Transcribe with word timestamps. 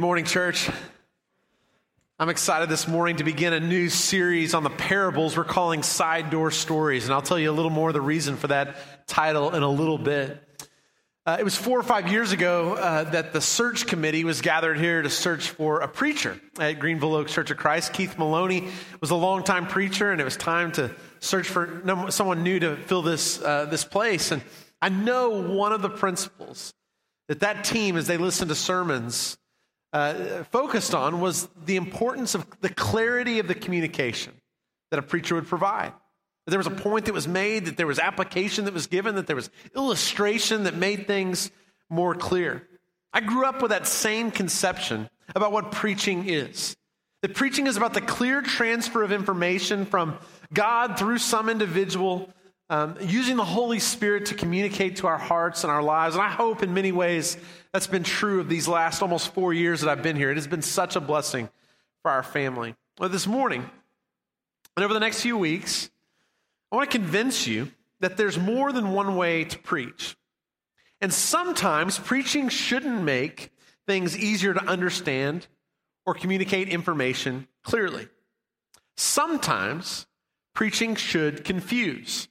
Good 0.00 0.06
morning, 0.06 0.24
church. 0.24 0.70
I'm 2.18 2.30
excited 2.30 2.70
this 2.70 2.88
morning 2.88 3.16
to 3.16 3.24
begin 3.24 3.52
a 3.52 3.60
new 3.60 3.90
series 3.90 4.54
on 4.54 4.62
the 4.62 4.70
parables 4.70 5.36
we're 5.36 5.44
calling 5.44 5.82
Side 5.82 6.30
Door 6.30 6.52
Stories. 6.52 7.04
And 7.04 7.12
I'll 7.12 7.20
tell 7.20 7.38
you 7.38 7.50
a 7.50 7.52
little 7.52 7.70
more 7.70 7.90
of 7.90 7.92
the 7.92 8.00
reason 8.00 8.38
for 8.38 8.46
that 8.46 9.06
title 9.06 9.54
in 9.54 9.62
a 9.62 9.68
little 9.68 9.98
bit. 9.98 10.42
Uh, 11.26 11.36
it 11.38 11.44
was 11.44 11.54
four 11.54 11.78
or 11.78 11.82
five 11.82 12.10
years 12.10 12.32
ago 12.32 12.76
uh, 12.76 13.10
that 13.10 13.34
the 13.34 13.42
search 13.42 13.86
committee 13.86 14.24
was 14.24 14.40
gathered 14.40 14.78
here 14.78 15.02
to 15.02 15.10
search 15.10 15.50
for 15.50 15.80
a 15.80 15.86
preacher 15.86 16.40
at 16.58 16.78
Greenville 16.78 17.14
Oaks 17.14 17.34
Church 17.34 17.50
of 17.50 17.58
Christ. 17.58 17.92
Keith 17.92 18.16
Maloney 18.16 18.70
was 19.02 19.10
a 19.10 19.16
longtime 19.16 19.66
preacher, 19.66 20.12
and 20.12 20.18
it 20.18 20.24
was 20.24 20.38
time 20.38 20.72
to 20.72 20.90
search 21.18 21.46
for 21.46 22.08
someone 22.08 22.42
new 22.42 22.58
to 22.58 22.76
fill 22.76 23.02
this, 23.02 23.38
uh, 23.42 23.66
this 23.66 23.84
place. 23.84 24.32
And 24.32 24.40
I 24.80 24.88
know 24.88 25.42
one 25.42 25.74
of 25.74 25.82
the 25.82 25.90
principles 25.90 26.72
that 27.28 27.40
that 27.40 27.64
team, 27.64 27.98
as 27.98 28.06
they 28.06 28.16
listened 28.16 28.48
to 28.48 28.54
sermons, 28.54 29.36
uh, 29.92 30.44
focused 30.44 30.94
on 30.94 31.20
was 31.20 31.48
the 31.64 31.76
importance 31.76 32.34
of 32.34 32.46
the 32.60 32.68
clarity 32.68 33.38
of 33.38 33.48
the 33.48 33.54
communication 33.54 34.32
that 34.90 34.98
a 34.98 35.02
preacher 35.02 35.34
would 35.34 35.46
provide. 35.46 35.92
That 36.46 36.50
there 36.50 36.58
was 36.58 36.66
a 36.66 36.70
point 36.70 37.06
that 37.06 37.14
was 37.14 37.28
made, 37.28 37.66
that 37.66 37.76
there 37.76 37.86
was 37.86 37.98
application 37.98 38.64
that 38.64 38.74
was 38.74 38.86
given, 38.86 39.16
that 39.16 39.26
there 39.26 39.36
was 39.36 39.50
illustration 39.74 40.64
that 40.64 40.74
made 40.74 41.06
things 41.06 41.50
more 41.88 42.14
clear. 42.14 42.66
I 43.12 43.20
grew 43.20 43.44
up 43.44 43.60
with 43.62 43.70
that 43.70 43.86
same 43.86 44.30
conception 44.30 45.10
about 45.34 45.52
what 45.52 45.72
preaching 45.72 46.28
is. 46.28 46.76
That 47.22 47.34
preaching 47.34 47.66
is 47.66 47.76
about 47.76 47.94
the 47.94 48.00
clear 48.00 48.40
transfer 48.40 49.02
of 49.02 49.12
information 49.12 49.84
from 49.84 50.16
God 50.54 50.98
through 50.98 51.18
some 51.18 51.48
individual, 51.48 52.32
um, 52.70 52.96
using 53.00 53.36
the 53.36 53.44
Holy 53.44 53.80
Spirit 53.80 54.26
to 54.26 54.34
communicate 54.34 54.96
to 54.96 55.08
our 55.08 55.18
hearts 55.18 55.64
and 55.64 55.72
our 55.72 55.82
lives. 55.82 56.14
And 56.14 56.22
I 56.22 56.28
hope 56.28 56.62
in 56.62 56.72
many 56.72 56.92
ways 56.92 57.36
that's 57.72 57.88
been 57.88 58.04
true 58.04 58.38
of 58.38 58.48
these 58.48 58.68
last 58.68 59.02
almost 59.02 59.34
four 59.34 59.52
years 59.52 59.80
that 59.80 59.90
I've 59.90 60.04
been 60.04 60.14
here. 60.14 60.30
It 60.30 60.36
has 60.36 60.46
been 60.46 60.62
such 60.62 60.94
a 60.94 61.00
blessing 61.00 61.50
for 62.02 62.12
our 62.12 62.22
family. 62.22 62.76
Well, 62.98 63.08
this 63.08 63.26
morning, 63.26 63.68
and 64.76 64.84
over 64.84 64.94
the 64.94 65.00
next 65.00 65.20
few 65.20 65.36
weeks, 65.36 65.90
I 66.70 66.76
want 66.76 66.88
to 66.88 66.96
convince 66.96 67.44
you 67.46 67.72
that 67.98 68.16
there's 68.16 68.38
more 68.38 68.72
than 68.72 68.92
one 68.92 69.16
way 69.16 69.44
to 69.44 69.58
preach. 69.58 70.16
And 71.00 71.12
sometimes 71.12 71.98
preaching 71.98 72.48
shouldn't 72.48 73.02
make 73.02 73.50
things 73.86 74.16
easier 74.16 74.54
to 74.54 74.64
understand 74.64 75.48
or 76.06 76.14
communicate 76.14 76.68
information 76.68 77.48
clearly. 77.64 78.06
Sometimes 78.96 80.06
preaching 80.54 80.94
should 80.94 81.42
confuse. 81.42 82.28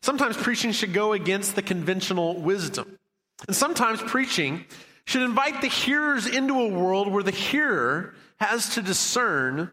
Sometimes 0.00 0.36
preaching 0.36 0.72
should 0.72 0.92
go 0.92 1.12
against 1.12 1.54
the 1.54 1.62
conventional 1.62 2.40
wisdom. 2.40 2.98
And 3.46 3.56
sometimes 3.56 4.00
preaching 4.02 4.64
should 5.06 5.22
invite 5.22 5.60
the 5.60 5.68
hearers 5.68 6.26
into 6.26 6.60
a 6.60 6.68
world 6.68 7.10
where 7.10 7.22
the 7.22 7.30
hearer 7.30 8.14
has 8.38 8.74
to 8.74 8.82
discern 8.82 9.72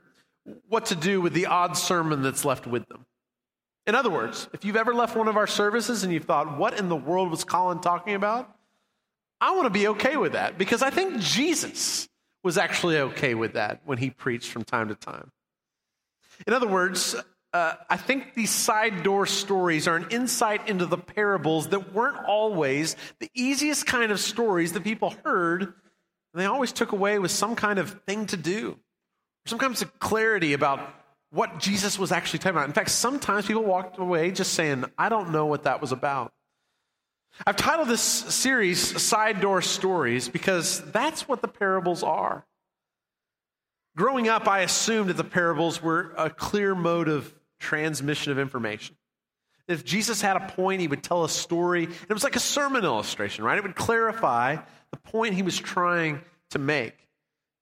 what 0.67 0.87
to 0.87 0.95
do 0.95 1.21
with 1.21 1.33
the 1.33 1.45
odd 1.45 1.77
sermon 1.77 2.21
that's 2.21 2.45
left 2.45 2.65
with 2.65 2.87
them. 2.87 3.05
In 3.85 3.95
other 3.95 4.09
words, 4.09 4.47
if 4.53 4.65
you've 4.65 4.75
ever 4.75 4.93
left 4.93 5.15
one 5.15 5.27
of 5.27 5.37
our 5.37 5.47
services 5.47 6.03
and 6.03 6.13
you've 6.13 6.25
thought, 6.25 6.57
what 6.57 6.77
in 6.77 6.89
the 6.89 6.95
world 6.95 7.31
was 7.31 7.43
Colin 7.43 7.79
talking 7.79 8.13
about? 8.13 8.55
I 9.41 9.51
want 9.51 9.65
to 9.65 9.71
be 9.71 9.87
okay 9.89 10.17
with 10.17 10.33
that 10.33 10.57
because 10.57 10.81
I 10.81 10.89
think 10.89 11.19
Jesus 11.19 12.07
was 12.43 12.57
actually 12.57 12.97
okay 12.97 13.33
with 13.35 13.53
that 13.53 13.81
when 13.85 13.97
he 13.97 14.09
preached 14.09 14.51
from 14.51 14.63
time 14.63 14.89
to 14.89 14.95
time. 14.95 15.31
In 16.45 16.53
other 16.53 16.67
words, 16.67 17.15
uh, 17.51 17.73
I 17.89 17.97
think 17.97 18.35
these 18.35 18.51
side 18.51 19.01
door 19.01 19.25
stories 19.25 19.87
are 19.87 19.95
an 19.95 20.07
insight 20.11 20.69
into 20.69 20.85
the 20.85 20.97
parables 20.97 21.69
that 21.69 21.93
weren't 21.93 22.23
always 22.25 22.95
the 23.19 23.29
easiest 23.33 23.87
kind 23.87 24.11
of 24.11 24.19
stories 24.19 24.73
that 24.73 24.83
people 24.83 25.15
heard. 25.23 25.63
And 25.63 25.73
they 26.35 26.45
always 26.45 26.71
took 26.71 26.91
away 26.91 27.17
with 27.17 27.31
some 27.31 27.55
kind 27.55 27.79
of 27.79 28.01
thing 28.05 28.27
to 28.27 28.37
do, 28.37 28.77
some 29.47 29.57
kind 29.57 29.81
of 29.81 29.99
clarity 29.99 30.53
about 30.53 30.93
what 31.31 31.59
Jesus 31.59 31.97
was 31.97 32.11
actually 32.11 32.39
talking 32.39 32.57
about. 32.57 32.67
In 32.67 32.73
fact, 32.73 32.91
sometimes 32.91 33.47
people 33.47 33.63
walked 33.63 33.97
away 33.97 34.29
just 34.31 34.53
saying, 34.53 34.85
I 34.97 35.09
don't 35.09 35.31
know 35.31 35.47
what 35.47 35.63
that 35.63 35.81
was 35.81 35.91
about. 35.91 36.31
I've 37.47 37.55
titled 37.55 37.87
this 37.87 38.01
series 38.01 39.01
Side 39.01 39.41
Door 39.41 39.63
Stories 39.63 40.29
because 40.29 40.81
that's 40.91 41.27
what 41.27 41.41
the 41.41 41.47
parables 41.47 42.03
are. 42.03 42.45
Growing 43.95 44.27
up, 44.29 44.47
I 44.47 44.61
assumed 44.61 45.09
that 45.09 45.17
the 45.17 45.23
parables 45.23 45.81
were 45.81 46.13
a 46.17 46.29
clear 46.29 46.75
mode 46.75 47.07
of 47.07 47.33
transmission 47.59 48.31
of 48.31 48.39
information. 48.39 48.95
If 49.67 49.85
Jesus 49.85 50.21
had 50.21 50.35
a 50.35 50.47
point, 50.47 50.81
he 50.81 50.87
would 50.87 51.03
tell 51.03 51.23
a 51.23 51.29
story. 51.29 51.83
It 51.83 52.13
was 52.13 52.23
like 52.23 52.35
a 52.35 52.39
sermon 52.39 52.83
illustration, 52.83 53.43
right? 53.43 53.57
It 53.57 53.63
would 53.63 53.75
clarify 53.75 54.57
the 54.91 54.97
point 54.97 55.35
he 55.35 55.43
was 55.43 55.57
trying 55.57 56.21
to 56.49 56.59
make. 56.59 56.95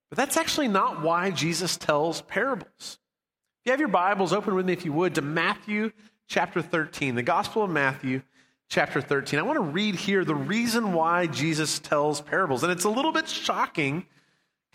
But 0.10 0.18
that's 0.18 0.38
actually 0.38 0.70
not 0.70 1.02
why 1.02 1.32
Jesus 1.32 1.76
tells 1.76 2.22
parables. 2.22 2.70
If 2.80 3.66
you 3.66 3.72
have 3.72 3.80
your 3.82 3.90
Bibles, 3.90 4.32
open 4.32 4.56
with 4.56 4.66
me, 4.66 4.74
if 4.74 4.86
you 4.86 4.94
would, 4.94 5.16
to 5.16 5.22
Matthew 5.22 5.92
chapter 6.28 6.62
13, 6.62 7.16
the 7.16 7.24
Gospel 7.24 7.64
of 7.64 7.70
Matthew 7.70 8.22
chapter 8.70 9.02
13. 9.02 9.40
I 9.40 9.44
want 9.44 9.58
to 9.58 9.62
read 9.62 9.96
here 9.96 10.24
the 10.24 10.36
reason 10.36 10.94
why 10.94 11.28
Jesus 11.28 11.80
tells 11.80 12.22
parables. 12.22 12.64
And 12.64 12.72
it's 12.72 12.86
a 12.86 12.90
little 12.90 13.12
bit 13.12 13.28
shocking 13.28 14.06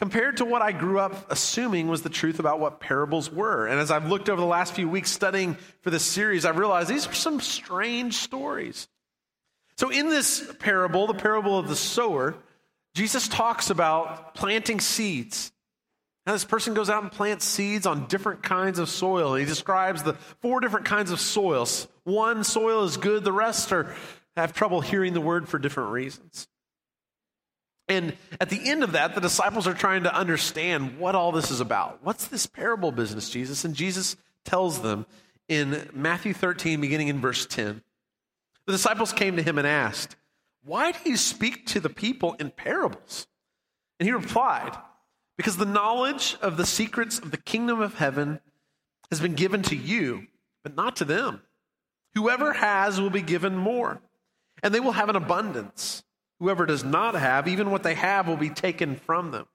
compared 0.03 0.39
to 0.39 0.45
what 0.45 0.63
I 0.63 0.73
grew 0.73 0.99
up 0.99 1.31
assuming 1.31 1.87
was 1.87 2.03
the 2.03 2.09
truth 2.09 2.41
about 2.41 2.59
what 2.59 2.81
parables 2.81 3.31
were. 3.31 3.69
And 3.69 3.79
as 3.79 3.93
I've 3.93 4.09
looked 4.09 4.29
over 4.29 4.41
the 4.41 4.47
last 4.49 4.75
few 4.75 4.89
weeks 4.89 5.13
studying 5.13 5.57
for 5.83 5.91
this 5.91 6.05
series, 6.05 6.45
I've 6.45 6.59
realized 6.59 6.89
these 6.89 7.07
are 7.07 7.15
some 7.15 7.41
strange 7.41 8.15
stories. 8.15 8.89
So, 9.77 9.91
in 9.91 10.09
this 10.09 10.53
parable, 10.59 11.07
the 11.07 11.15
parable 11.15 11.57
of 11.57 11.69
the 11.69 11.77
sower, 11.77 12.35
Jesus 12.97 13.29
talks 13.29 13.71
about 13.71 14.35
planting 14.35 14.81
seeds. 14.81 15.53
Now, 16.27 16.33
this 16.33 16.45
person 16.45 16.75
goes 16.75 16.91
out 16.91 17.05
and 17.05 17.13
plants 17.13 17.45
seeds 17.45 17.87
on 17.87 18.09
different 18.09 18.43
kinds 18.43 18.81
of 18.81 18.89
soil. 18.89 19.37
He 19.37 19.45
describes 19.45 20.03
the 20.03 20.15
four 20.41 20.59
different 20.59 20.87
kinds 20.87 21.13
of 21.13 21.21
soils. 21.21 21.87
One 22.03 22.43
soil 22.43 22.83
is 22.83 22.97
good, 22.97 23.23
the 23.23 23.31
rest 23.31 23.71
are 23.73 23.95
have 24.37 24.53
trouble 24.53 24.81
hearing 24.81 25.13
the 25.13 25.21
word 25.21 25.49
for 25.49 25.61
different 25.61 25.93
reasons. 25.93 26.49
And 27.89 28.17
at 28.41 28.49
the 28.49 28.69
end 28.69 28.85
of 28.85 28.93
that, 28.93 29.15
the 29.15 29.21
disciples 29.21 29.67
are 29.67 29.75
trying 29.75 30.05
to 30.05 30.15
understand 30.15 30.99
what 30.99 31.15
all 31.15 31.33
this 31.33 31.51
is 31.51 31.61
about. 31.61 31.99
What's 32.03 32.29
this 32.29 32.47
parable 32.47 32.93
business, 32.93 33.29
Jesus? 33.29 33.65
And 33.65 33.75
Jesus 33.75 34.17
tells 34.45 34.83
them 34.83 35.07
in 35.49 35.89
Matthew 35.93 36.33
13, 36.33 36.81
beginning 36.81 37.09
in 37.09 37.21
verse 37.21 37.47
10. 37.47 37.83
The 38.67 38.73
disciples 38.73 39.13
came 39.13 39.37
to 39.37 39.43
him 39.43 39.59
and 39.59 39.67
asked, 39.67 40.17
Why 40.65 40.93
do 40.93 41.11
you 41.11 41.17
speak 41.17 41.67
to 41.67 41.81
the 41.81 41.91
people 41.91 42.35
in 42.35 42.51
parables? 42.51 43.27
And 43.99 44.07
he 44.07 44.13
replied, 44.13 44.77
Because 45.37 45.57
the 45.57 45.65
knowledge 45.65 46.37
of 46.41 46.57
the 46.57 46.67
secrets 46.67 47.19
of 47.19 47.31
the 47.31 47.37
kingdom 47.37 47.81
of 47.81 47.95
heaven 47.95 48.41
has 49.11 49.21
been 49.21 49.35
given 49.35 49.63
to 49.63 49.77
you, 49.77 50.27
but 50.63 50.77
not 50.77 50.97
to 50.97 51.05
them. 51.05 51.43
Whoever 52.15 52.53
has 52.53 53.01
will 53.01 53.11
be 53.11 53.23
given 53.23 53.57
more, 53.57 54.01
and 54.63 54.73
they 54.73 54.81
will 54.81 54.93
have 54.93 55.09
an 55.09 55.17
abundance. 55.17 56.05
Whoever 56.43 56.67
does 56.67 56.83
not 56.83 57.15
have, 57.15 57.47
even 57.47 57.71
what 57.71 57.85
they 57.85 57.95
have 57.95 58.27
will 58.27 58.37
be 58.37 58.51
taken 58.51 58.97
from 58.97 59.31
them. 59.31 59.47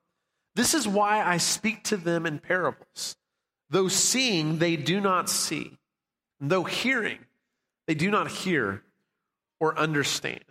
This 0.55 0.73
is 0.73 0.87
why 0.87 1.21
I 1.21 1.35
speak 1.35 1.83
to 1.85 1.97
them 1.97 2.25
in 2.25 2.39
parables. 2.39 3.17
Though 3.69 3.89
seeing, 3.89 4.59
they 4.59 4.77
do 4.77 5.01
not 5.01 5.29
see. 5.29 5.77
And 6.39 6.49
Though 6.49 6.63
hearing, 6.63 7.19
they 7.87 7.93
do 7.93 8.09
not 8.09 8.29
hear 8.29 8.83
or 9.59 9.77
understand. 9.77 10.45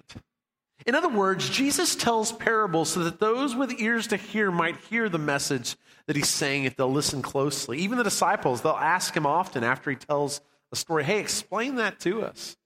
In 0.85 0.94
other 0.94 1.09
words, 1.09 1.49
Jesus 1.49 1.97
tells 1.97 2.33
parables 2.33 2.91
so 2.91 3.05
that 3.05 3.19
those 3.19 3.56
with 3.56 3.81
ears 3.81 4.09
to 4.09 4.19
hear 4.19 4.50
might 4.50 4.77
hear 4.91 5.09
the 5.09 5.17
message 5.17 5.75
that 6.06 6.17
he's 6.17 6.29
saying 6.29 6.65
if 6.65 6.77
they'll 6.77 6.93
listen 6.93 7.23
closely. 7.23 7.79
Even 7.79 7.97
the 7.97 8.05
disciples, 8.05 8.61
they'll 8.61 8.73
ask 8.73 9.17
him 9.17 9.25
often 9.25 9.65
after 9.65 9.89
he 9.89 9.97
tells 9.97 10.43
a 10.71 10.77
story, 10.77 11.03
hey, 11.03 11.19
explain 11.19 11.77
that 11.77 11.99
to 12.00 12.21
us. 12.21 12.59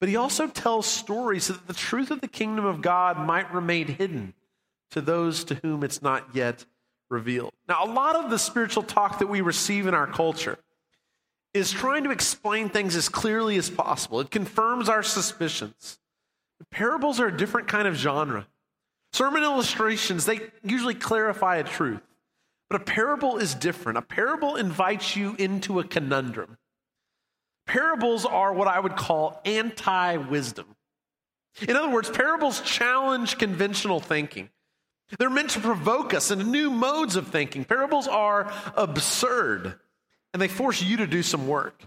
But 0.00 0.08
he 0.08 0.16
also 0.16 0.46
tells 0.46 0.86
stories 0.86 1.44
so 1.44 1.52
that 1.52 1.66
the 1.66 1.74
truth 1.74 2.10
of 2.10 2.22
the 2.22 2.28
kingdom 2.28 2.64
of 2.64 2.80
God 2.80 3.18
might 3.18 3.52
remain 3.52 3.86
hidden 3.86 4.34
to 4.90 5.00
those 5.00 5.44
to 5.44 5.56
whom 5.56 5.84
it's 5.84 6.02
not 6.02 6.34
yet 6.34 6.64
revealed. 7.10 7.52
Now, 7.68 7.84
a 7.84 7.92
lot 7.92 8.16
of 8.16 8.30
the 8.30 8.38
spiritual 8.38 8.82
talk 8.82 9.18
that 9.18 9.28
we 9.28 9.42
receive 9.42 9.86
in 9.86 9.94
our 9.94 10.06
culture 10.06 10.58
is 11.52 11.70
trying 11.70 12.04
to 12.04 12.10
explain 12.10 12.68
things 12.68 12.96
as 12.96 13.08
clearly 13.08 13.56
as 13.56 13.68
possible. 13.68 14.20
It 14.20 14.30
confirms 14.30 14.88
our 14.88 15.02
suspicions. 15.02 15.98
Parables 16.70 17.20
are 17.20 17.26
a 17.26 17.36
different 17.36 17.68
kind 17.68 17.88
of 17.88 17.94
genre. 17.94 18.46
Sermon 19.12 19.42
illustrations, 19.42 20.24
they 20.24 20.40
usually 20.62 20.94
clarify 20.94 21.56
a 21.56 21.64
truth. 21.64 22.02
But 22.68 22.80
a 22.80 22.84
parable 22.84 23.38
is 23.38 23.54
different. 23.54 23.98
A 23.98 24.02
parable 24.02 24.54
invites 24.54 25.16
you 25.16 25.34
into 25.38 25.80
a 25.80 25.84
conundrum. 25.84 26.58
Parables 27.66 28.24
are 28.24 28.52
what 28.52 28.68
I 28.68 28.80
would 28.80 28.96
call 28.96 29.40
anti 29.44 30.16
wisdom. 30.16 30.66
In 31.60 31.76
other 31.76 31.90
words, 31.90 32.08
parables 32.08 32.60
challenge 32.62 33.38
conventional 33.38 34.00
thinking. 34.00 34.50
They're 35.18 35.30
meant 35.30 35.50
to 35.50 35.60
provoke 35.60 36.14
us 36.14 36.30
into 36.30 36.44
new 36.44 36.70
modes 36.70 37.16
of 37.16 37.28
thinking. 37.28 37.64
Parables 37.64 38.06
are 38.06 38.52
absurd, 38.76 39.74
and 40.32 40.40
they 40.40 40.48
force 40.48 40.80
you 40.80 40.98
to 40.98 41.06
do 41.06 41.22
some 41.22 41.48
work. 41.48 41.82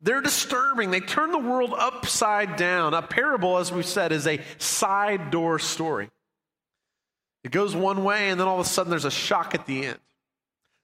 They're 0.00 0.20
disturbing. 0.20 0.92
They 0.92 1.00
turn 1.00 1.32
the 1.32 1.38
world 1.38 1.74
upside 1.76 2.56
down. 2.56 2.94
A 2.94 3.02
parable, 3.02 3.58
as 3.58 3.72
we 3.72 3.82
said, 3.82 4.12
is 4.12 4.28
a 4.28 4.40
side 4.58 5.32
door 5.32 5.58
story. 5.58 6.08
It 7.42 7.50
goes 7.50 7.74
one 7.74 8.04
way, 8.04 8.30
and 8.30 8.38
then 8.38 8.46
all 8.46 8.60
of 8.60 8.66
a 8.66 8.68
sudden 8.68 8.90
there's 8.90 9.04
a 9.04 9.10
shock 9.10 9.54
at 9.54 9.66
the 9.66 9.86
end. 9.86 9.98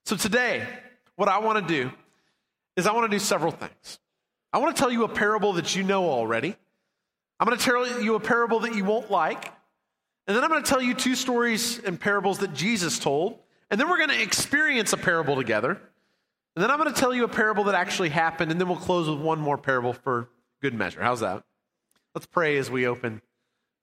So 0.05 0.17
today, 0.17 0.67
what 1.15 1.29
I 1.29 1.39
want 1.39 1.67
to 1.67 1.75
do 1.75 1.93
is 2.77 2.87
I 2.87 2.93
want 2.93 3.11
to 3.11 3.15
do 3.15 3.21
several 3.21 3.53
things. 3.53 3.99
I 4.53 4.59
want 4.59 4.77
to 4.77 4.81
tell 4.81 4.91
you 4.91 5.05
a 5.05 5.09
parable 5.09 5.55
that 5.55 5.75
you 5.75 5.83
know 5.83 6.09
already. 6.09 6.57
I'm 7.41 7.47
going 7.47 7.59
to 7.59 7.65
tell 7.65 8.03
you 8.03 8.15
a 8.15 8.21
parable 8.21 8.61
that 8.61 8.75
you 8.75 8.85
won't 8.85 9.11
like. 9.11 9.53
And 10.27 10.37
then 10.37 10.45
I'm 10.45 10.51
going 10.51 10.63
to 10.63 10.69
tell 10.69 10.81
you 10.81 10.95
two 10.95 11.15
stories 11.15 11.79
and 11.81 12.01
parables 12.01 12.39
that 12.39 12.55
Jesus 12.55 12.99
told. 12.99 13.39
And 13.71 13.81
then 13.81 13.89
we're 13.89 13.99
going 13.99 14.11
to 14.11 14.23
experience 14.23 14.93
a 14.93 14.97
parable 14.97 15.37
together. 15.37 15.71
And 15.71 16.63
then 16.63 16.71
I'm 16.71 16.79
going 16.79 16.93
to 16.93 16.99
tell 16.99 17.13
you 17.13 17.25
a 17.25 17.29
parable 17.29 17.65
that 17.65 17.75
actually 17.75 18.11
happened. 18.11 18.53
And 18.53 18.61
then 18.61 18.69
we'll 18.69 18.77
close 18.77 19.09
with 19.09 19.19
one 19.19 19.41
more 19.41 19.59
parable 19.59 19.93
for 19.93 20.29
good 20.63 20.75
measure. 20.75 21.03
How's 21.03 21.21
that? 21.21 21.43
Let's 22.15 22.27
pray 22.27 22.57
as 22.59 22.71
we 22.71 22.87
open 22.87 23.21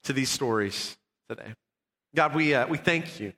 to 0.04 0.14
these 0.14 0.30
stories 0.30 0.98
today. 1.30 1.54
God, 2.16 2.34
we, 2.34 2.56
uh, 2.56 2.68
we 2.68 2.78
thank 2.78 3.20
you 3.20 3.34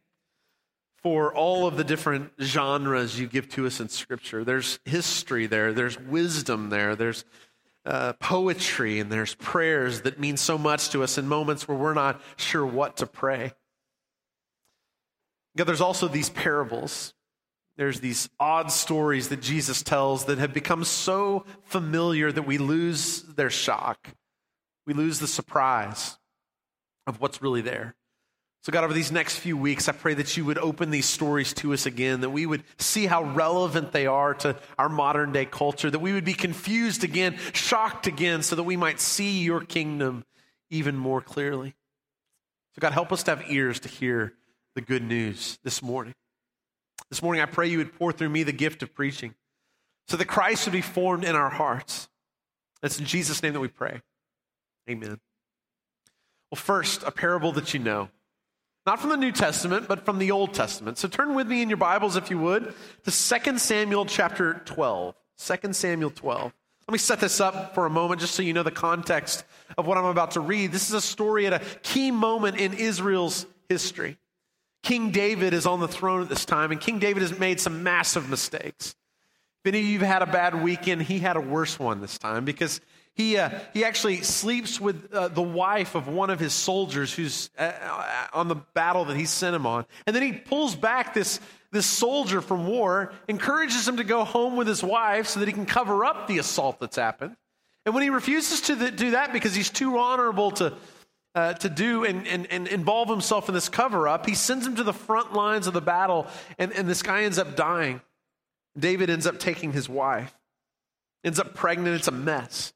for 1.04 1.36
all 1.36 1.68
of 1.68 1.76
the 1.76 1.84
different 1.84 2.32
genres 2.42 3.20
you 3.20 3.28
give 3.28 3.50
to 3.50 3.68
us 3.68 3.82
in 3.82 3.90
Scripture. 3.90 4.46
There's 4.46 4.80
history 4.86 5.46
there, 5.46 5.74
there's 5.74 6.00
wisdom 6.00 6.70
there, 6.70 6.96
there's 6.96 7.26
uh, 7.86 8.14
poetry, 8.14 9.00
and 9.00 9.12
there's 9.12 9.36
prayers 9.36 10.02
that 10.02 10.18
mean 10.18 10.38
so 10.38 10.58
much 10.58 10.90
to 10.92 11.04
us 11.04 11.18
in 11.18 11.28
moments 11.28 11.68
where 11.68 11.78
we're 11.78 11.94
not 11.94 12.22
sure 12.38 12.66
what 12.66 12.98
to 12.98 13.06
pray. 13.06 13.52
God, 15.58 15.66
there's 15.66 15.82
also 15.82 16.08
these 16.08 16.30
parables. 16.30 17.14
There's 17.76 18.00
these 18.00 18.30
odd 18.40 18.72
stories 18.72 19.28
that 19.30 19.42
Jesus 19.42 19.84
tells 19.84 20.26
that 20.26 20.38
have 20.38 20.54
become 20.54 20.86
so 20.86 21.46
familiar 21.64 22.32
that 22.32 22.44
we 22.44 22.58
lose 22.58 23.24
their 23.24 23.50
shock. 23.50 24.08
We 24.88 24.94
lose 24.94 25.20
the 25.20 25.28
surprise 25.28 26.18
of 27.06 27.20
what's 27.20 27.42
really 27.42 27.62
there. 27.62 27.96
So, 28.64 28.72
God, 28.72 28.86
over 28.86 28.94
these 28.94 29.12
next 29.12 29.40
few 29.40 29.58
weeks, 29.58 29.90
I 29.90 29.92
pray 29.92 30.14
that 30.14 30.38
you 30.38 30.46
would 30.46 30.58
open 30.58 30.90
these 30.90 31.06
stories 31.06 31.52
to 31.56 31.74
us 31.74 31.86
again, 31.86 32.22
that 32.22 32.30
we 32.30 32.46
would 32.46 32.64
see 32.78 33.06
how 33.08 33.22
relevant 33.22 33.92
they 33.92 34.08
are 34.08 34.34
to 34.36 34.56
our 34.80 34.88
modern 34.88 35.34
day 35.34 35.44
culture, 35.44 35.92
that 35.92 36.00
we 36.00 36.14
would 36.14 36.24
be 36.24 36.34
confused 36.34 37.04
again, 37.04 37.38
shocked 37.52 38.08
again, 38.08 38.42
so 38.42 38.56
that 38.56 38.64
we 38.64 38.78
might 38.78 39.02
see 39.02 39.44
your 39.44 39.60
kingdom 39.60 40.24
even 40.70 40.96
more 40.96 41.20
clearly. 41.20 41.76
So, 42.76 42.80
God, 42.80 42.94
help 42.94 43.12
us 43.12 43.24
to 43.24 43.36
have 43.36 43.52
ears 43.52 43.82
to 43.82 43.90
hear 43.90 44.32
the 44.76 44.82
good 44.82 45.04
news 45.04 45.60
this 45.66 45.84
morning. 45.84 46.14
This 47.10 47.22
morning, 47.22 47.42
I 47.42 47.48
pray 47.48 47.68
you 47.68 47.80
would 47.80 48.00
pour 48.00 48.14
through 48.14 48.30
me 48.30 48.44
the 48.44 48.54
gift 48.54 48.82
of 48.82 48.96
preaching 48.96 49.36
so 50.08 50.16
that 50.16 50.26
Christ 50.26 50.66
would 50.66 50.72
be 50.72 50.82
formed 50.82 51.26
in 51.26 51.36
our 51.36 51.50
hearts. 51.50 52.08
It's 52.82 52.98
in 52.98 53.06
Jesus' 53.06 53.44
name 53.44 53.52
that 53.54 53.60
we 53.60 53.68
pray. 53.68 54.02
Amen. 54.90 55.20
Well, 56.50 56.56
first, 56.56 57.04
a 57.04 57.12
parable 57.12 57.52
that 57.52 57.74
you 57.74 57.82
know. 57.82 58.08
Not 58.86 59.00
from 59.00 59.12
the 59.12 59.18
New 59.18 59.32
Testament, 59.32 59.88
but 59.88 60.04
from 60.04 60.20
the 60.20 60.32
Old 60.32 60.54
Testament. 60.54 60.98
So 60.98 61.08
turn 61.08 61.36
with 61.36 61.48
me 61.48 61.62
in 61.62 61.70
your 61.70 61.78
Bibles, 61.78 62.18
if 62.18 62.30
you 62.30 62.38
would, 62.40 62.74
to 63.06 63.12
2 63.12 63.58
Samuel 63.58 64.06
chapter 64.06 64.62
12. 64.66 65.16
2 65.38 65.74
Samuel 65.74 66.10
12. 66.10 66.54
Let 66.88 66.92
me 66.92 66.98
set 66.98 67.22
this 67.22 67.40
up 67.40 67.74
for 67.76 67.86
a 67.86 67.90
moment 67.90 68.20
just 68.20 68.36
so 68.36 68.44
you 68.44 68.52
know 68.52 68.64
the 68.64 68.72
context 68.72 69.46
of 69.78 69.88
what 69.88 69.98
I'm 69.98 70.06
about 70.06 70.32
to 70.32 70.42
read. 70.42 70.74
This 70.74 70.90
is 70.90 70.94
a 70.94 71.02
story 71.02 71.48
at 71.48 71.54
a 71.54 71.60
key 71.82 72.12
moment 72.12 72.58
in 72.58 72.74
Israel's 72.74 73.46
history. 73.70 74.18
King 74.82 75.12
David 75.12 75.54
is 75.54 75.66
on 75.66 75.80
the 75.80 75.88
throne 75.88 76.22
at 76.22 76.28
this 76.28 76.44
time, 76.44 76.72
and 76.72 76.82
King 76.82 77.00
David 77.00 77.22
has 77.22 77.40
made 77.40 77.62
some 77.62 77.84
massive 77.84 78.30
mistakes. 78.30 78.96
If 79.64 79.70
any 79.70 79.80
of 79.80 79.86
you 79.86 80.00
have 80.00 80.08
had 80.10 80.22
a 80.24 80.32
bad 80.32 80.62
weekend, 80.62 81.04
he 81.04 81.20
had 81.20 81.38
a 81.38 81.42
worse 81.42 81.80
one 81.80 82.02
this 82.02 82.18
time 82.18 82.44
because 82.44 82.82
he, 83.16 83.38
uh, 83.38 83.50
he 83.74 83.86
actually 83.86 84.22
sleeps 84.22 84.82
with 84.82 85.14
uh, 85.14 85.28
the 85.28 85.42
wife 85.42 85.94
of 85.94 86.08
one 86.08 86.32
of 86.32 86.40
his 86.40 86.54
soldiers 86.54 87.14
who's 87.14 87.52
uh, 87.58 87.62
uh, 87.62 88.28
on 88.34 88.48
the 88.48 88.56
battle 88.56 89.06
that 89.06 89.18
he 89.18 89.26
sent 89.26 89.56
him 89.56 89.68
on. 89.68 89.86
And 90.08 90.16
then 90.16 90.24
he 90.24 90.34
pulls 90.34 90.76
back 90.76 91.14
this, 91.14 91.40
this 91.72 91.86
soldier 91.86 92.42
from 92.42 92.66
war, 92.66 93.14
encourages 93.28 93.88
him 93.88 93.98
to 93.98 94.04
go 94.04 94.24
home 94.24 94.56
with 94.56 94.68
his 94.68 94.82
wife 94.82 95.28
so 95.28 95.40
that 95.40 95.48
he 95.48 95.54
can 95.54 95.68
cover 95.68 96.04
up 96.04 96.28
the 96.28 96.40
assault 96.40 96.80
that's 96.80 96.96
happened. 96.96 97.36
And 97.86 97.94
when 97.94 98.04
he 98.04 98.10
refuses 98.10 98.62
to 98.62 98.92
do 98.92 99.12
that 99.12 99.32
because 99.32 99.54
he's 99.54 99.70
too 99.70 100.00
honorable 100.00 100.50
to, 100.52 100.74
uh, 101.36 101.54
to 101.54 101.70
do 101.70 102.06
and, 102.06 102.26
and, 102.26 102.48
and 102.48 102.68
involve 102.68 103.10
himself 103.10 103.48
in 103.48 103.54
this 103.54 103.70
cover 103.70 104.08
up, 104.08 104.26
he 104.26 104.34
sends 104.34 104.66
him 104.66 104.78
to 104.78 104.84
the 104.84 104.94
front 104.94 105.34
lines 105.34 105.68
of 105.68 105.74
the 105.74 105.82
battle, 105.82 106.26
and, 106.58 106.72
and 106.74 106.90
this 106.90 107.04
guy 107.04 107.24
ends 107.24 107.38
up 107.38 107.56
dying. 107.56 108.02
David 108.76 109.12
ends 109.12 109.28
up 109.28 109.38
taking 109.38 109.72
his 109.72 109.88
wife, 109.88 110.34
ends 111.24 111.40
up 111.40 111.54
pregnant. 111.54 111.96
It's 111.96 112.08
a 112.08 112.12
mess. 112.12 112.74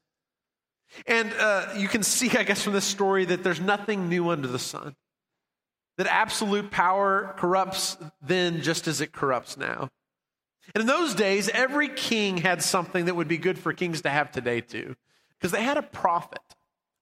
And 1.06 1.32
uh, 1.34 1.72
you 1.76 1.88
can 1.88 2.02
see, 2.02 2.30
I 2.36 2.42
guess, 2.42 2.62
from 2.62 2.72
this 2.72 2.84
story 2.84 3.24
that 3.26 3.42
there's 3.42 3.60
nothing 3.60 4.08
new 4.08 4.30
under 4.30 4.48
the 4.48 4.58
sun. 4.58 4.96
That 5.96 6.06
absolute 6.06 6.70
power 6.70 7.34
corrupts 7.36 7.96
then 8.22 8.62
just 8.62 8.86
as 8.86 9.00
it 9.00 9.12
corrupts 9.12 9.56
now. 9.56 9.90
And 10.74 10.82
in 10.82 10.86
those 10.86 11.14
days, 11.14 11.48
every 11.48 11.88
king 11.88 12.36
had 12.38 12.62
something 12.62 13.06
that 13.06 13.16
would 13.16 13.28
be 13.28 13.38
good 13.38 13.58
for 13.58 13.72
kings 13.72 14.02
to 14.02 14.10
have 14.10 14.30
today, 14.30 14.60
too, 14.60 14.96
because 15.38 15.50
they 15.50 15.62
had 15.62 15.76
a 15.76 15.82
prophet, 15.82 16.40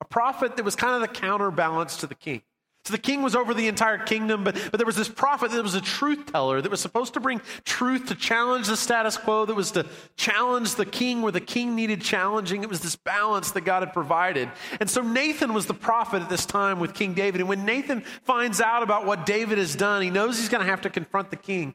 a 0.00 0.04
prophet 0.04 0.56
that 0.56 0.64
was 0.64 0.76
kind 0.76 0.94
of 0.94 1.00
the 1.00 1.14
counterbalance 1.20 1.96
to 1.98 2.06
the 2.06 2.14
king. 2.14 2.42
So 2.86 2.92
the 2.92 2.98
king 2.98 3.22
was 3.22 3.34
over 3.34 3.52
the 3.52 3.66
entire 3.66 3.98
kingdom, 3.98 4.44
but, 4.44 4.54
but 4.70 4.78
there 4.78 4.86
was 4.86 4.94
this 4.94 5.08
prophet 5.08 5.50
that 5.50 5.60
was 5.60 5.74
a 5.74 5.80
truth 5.80 6.30
teller 6.30 6.60
that 6.60 6.70
was 6.70 6.80
supposed 6.80 7.14
to 7.14 7.20
bring 7.20 7.40
truth 7.64 8.06
to 8.06 8.14
challenge 8.14 8.68
the 8.68 8.76
status 8.76 9.16
quo, 9.16 9.44
that 9.44 9.56
was 9.56 9.72
to 9.72 9.86
challenge 10.16 10.76
the 10.76 10.86
king 10.86 11.20
where 11.20 11.32
the 11.32 11.40
king 11.40 11.74
needed 11.74 12.00
challenging. 12.00 12.62
It 12.62 12.68
was 12.68 12.78
this 12.78 12.94
balance 12.94 13.50
that 13.50 13.62
God 13.62 13.82
had 13.82 13.92
provided. 13.92 14.48
And 14.78 14.88
so 14.88 15.00
Nathan 15.00 15.52
was 15.52 15.66
the 15.66 15.74
prophet 15.74 16.22
at 16.22 16.28
this 16.28 16.46
time 16.46 16.78
with 16.78 16.94
King 16.94 17.14
David. 17.14 17.40
And 17.40 17.48
when 17.48 17.64
Nathan 17.64 18.02
finds 18.22 18.60
out 18.60 18.84
about 18.84 19.04
what 19.04 19.26
David 19.26 19.58
has 19.58 19.74
done, 19.74 20.00
he 20.00 20.10
knows 20.10 20.38
he's 20.38 20.48
going 20.48 20.64
to 20.64 20.70
have 20.70 20.82
to 20.82 20.90
confront 20.90 21.30
the 21.30 21.36
king. 21.36 21.74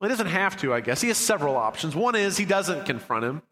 Well, 0.00 0.10
he 0.10 0.12
doesn't 0.12 0.32
have 0.32 0.56
to, 0.62 0.74
I 0.74 0.80
guess. 0.80 1.00
He 1.00 1.06
has 1.08 1.16
several 1.16 1.56
options. 1.56 1.94
One 1.94 2.16
is 2.16 2.36
he 2.36 2.44
doesn't 2.44 2.86
confront 2.86 3.24
him, 3.24 3.42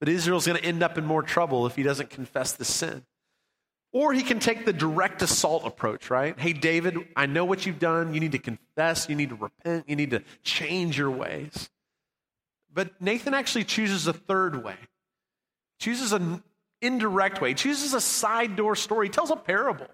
but 0.00 0.10
Israel's 0.10 0.46
going 0.46 0.58
to 0.58 0.64
end 0.66 0.82
up 0.82 0.98
in 0.98 1.06
more 1.06 1.22
trouble 1.22 1.64
if 1.64 1.76
he 1.76 1.82
doesn't 1.82 2.10
confess 2.10 2.52
the 2.52 2.66
sin. 2.66 3.06
Or 3.92 4.14
he 4.14 4.22
can 4.22 4.38
take 4.38 4.64
the 4.64 4.72
direct 4.72 5.20
assault 5.20 5.66
approach, 5.66 6.08
right? 6.08 6.38
Hey, 6.38 6.54
David, 6.54 6.96
I 7.14 7.26
know 7.26 7.44
what 7.44 7.66
you've 7.66 7.78
done. 7.78 8.14
You 8.14 8.20
need 8.20 8.32
to 8.32 8.38
confess. 8.38 9.06
You 9.08 9.14
need 9.14 9.28
to 9.28 9.34
repent. 9.34 9.88
You 9.88 9.96
need 9.96 10.10
to 10.12 10.22
change 10.42 10.96
your 10.96 11.10
ways. 11.10 11.68
But 12.72 13.00
Nathan 13.00 13.34
actually 13.34 13.64
chooses 13.64 14.06
a 14.06 14.14
third 14.14 14.64
way, 14.64 14.76
chooses 15.78 16.12
an 16.12 16.42
indirect 16.80 17.42
way, 17.42 17.52
chooses 17.52 17.92
a 17.92 18.00
side 18.00 18.56
door 18.56 18.74
story. 18.76 19.08
He 19.08 19.10
tells 19.10 19.30
a 19.30 19.36
parable. 19.36 19.88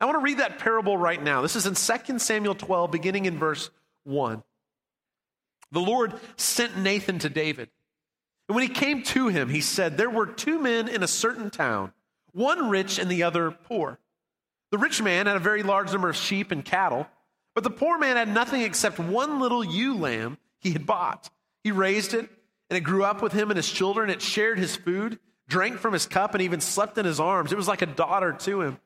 I 0.00 0.06
want 0.06 0.16
to 0.16 0.22
read 0.22 0.38
that 0.38 0.58
parable 0.58 0.96
right 0.96 1.22
now. 1.22 1.42
This 1.42 1.56
is 1.56 1.66
in 1.66 1.74
2 1.74 2.18
Samuel 2.20 2.54
12, 2.54 2.90
beginning 2.90 3.26
in 3.26 3.38
verse 3.38 3.70
1. 4.04 4.42
The 5.72 5.80
Lord 5.80 6.14
sent 6.36 6.78
Nathan 6.78 7.18
to 7.18 7.28
David. 7.28 7.68
And 8.48 8.54
when 8.54 8.66
he 8.66 8.72
came 8.72 9.02
to 9.02 9.28
him, 9.28 9.48
he 9.48 9.60
said, 9.60 9.96
There 9.96 10.10
were 10.10 10.26
two 10.26 10.58
men 10.58 10.88
in 10.88 11.02
a 11.02 11.08
certain 11.08 11.50
town 11.50 11.92
one 12.32 12.68
rich 12.68 12.98
and 12.98 13.10
the 13.10 13.22
other 13.22 13.50
poor. 13.50 13.98
The 14.70 14.78
rich 14.78 15.02
man 15.02 15.26
had 15.26 15.36
a 15.36 15.40
very 15.40 15.62
large 15.62 15.92
number 15.92 16.08
of 16.08 16.16
sheep 16.16 16.50
and 16.50 16.64
cattle, 16.64 17.08
but 17.54 17.64
the 17.64 17.70
poor 17.70 17.98
man 17.98 18.16
had 18.16 18.28
nothing 18.28 18.62
except 18.62 18.98
one 18.98 19.40
little 19.40 19.64
ewe 19.64 19.96
lamb 19.96 20.38
he 20.60 20.72
had 20.72 20.86
bought. 20.86 21.30
He 21.64 21.72
raised 21.72 22.14
it, 22.14 22.28
and 22.68 22.76
it 22.76 22.80
grew 22.80 23.04
up 23.04 23.22
with 23.22 23.32
him 23.32 23.50
and 23.50 23.56
his 23.56 23.70
children. 23.70 24.10
It 24.10 24.22
shared 24.22 24.58
his 24.58 24.76
food, 24.76 25.18
drank 25.48 25.78
from 25.78 25.92
his 25.92 26.06
cup, 26.06 26.34
and 26.34 26.42
even 26.42 26.60
slept 26.60 26.98
in 26.98 27.04
his 27.04 27.18
arms. 27.20 27.52
It 27.52 27.56
was 27.56 27.68
like 27.68 27.82
a 27.82 27.86
daughter 27.86 28.32
to 28.32 28.62
him. 28.62 28.78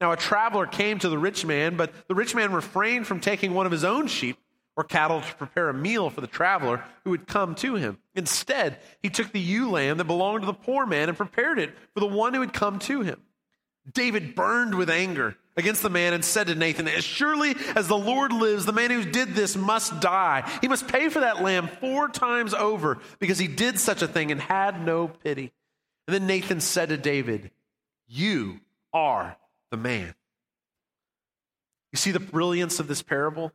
Now, 0.00 0.12
a 0.12 0.16
traveler 0.16 0.66
came 0.66 1.00
to 1.00 1.08
the 1.08 1.18
rich 1.18 1.44
man, 1.44 1.76
but 1.76 1.92
the 2.06 2.14
rich 2.14 2.34
man 2.34 2.52
refrained 2.52 3.06
from 3.06 3.20
taking 3.20 3.52
one 3.52 3.66
of 3.66 3.72
his 3.72 3.84
own 3.84 4.06
sheep 4.06 4.38
or 4.78 4.84
cattle 4.84 5.20
to 5.20 5.34
prepare 5.34 5.68
a 5.68 5.74
meal 5.74 6.08
for 6.08 6.20
the 6.20 6.28
traveler 6.28 6.84
who 7.02 7.10
would 7.10 7.26
come 7.26 7.56
to 7.56 7.74
him. 7.74 7.98
Instead, 8.14 8.78
he 9.02 9.10
took 9.10 9.32
the 9.32 9.40
ewe 9.40 9.68
lamb 9.68 9.98
that 9.98 10.04
belonged 10.04 10.42
to 10.42 10.46
the 10.46 10.52
poor 10.52 10.86
man 10.86 11.08
and 11.08 11.18
prepared 11.18 11.58
it 11.58 11.74
for 11.92 11.98
the 11.98 12.06
one 12.06 12.32
who 12.32 12.40
had 12.40 12.52
come 12.52 12.78
to 12.78 13.00
him. 13.00 13.20
David 13.92 14.36
burned 14.36 14.76
with 14.76 14.88
anger 14.88 15.36
against 15.56 15.82
the 15.82 15.90
man 15.90 16.12
and 16.12 16.24
said 16.24 16.46
to 16.46 16.54
Nathan, 16.54 16.86
As 16.86 17.02
surely 17.02 17.56
as 17.74 17.88
the 17.88 17.98
Lord 17.98 18.32
lives, 18.32 18.66
the 18.66 18.72
man 18.72 18.92
who 18.92 19.04
did 19.04 19.34
this 19.34 19.56
must 19.56 19.98
die. 19.98 20.48
He 20.60 20.68
must 20.68 20.86
pay 20.86 21.08
for 21.08 21.20
that 21.20 21.42
lamb 21.42 21.66
four 21.80 22.08
times 22.08 22.54
over 22.54 22.98
because 23.18 23.40
he 23.40 23.48
did 23.48 23.80
such 23.80 24.00
a 24.00 24.06
thing 24.06 24.30
and 24.30 24.40
had 24.40 24.86
no 24.86 25.08
pity. 25.08 25.52
And 26.06 26.14
then 26.14 26.28
Nathan 26.28 26.60
said 26.60 26.90
to 26.90 26.96
David, 26.96 27.50
You 28.06 28.60
are 28.92 29.36
the 29.72 29.76
man. 29.76 30.14
You 31.90 31.96
see 31.96 32.12
the 32.12 32.20
brilliance 32.20 32.78
of 32.78 32.86
this 32.86 33.02
parable? 33.02 33.52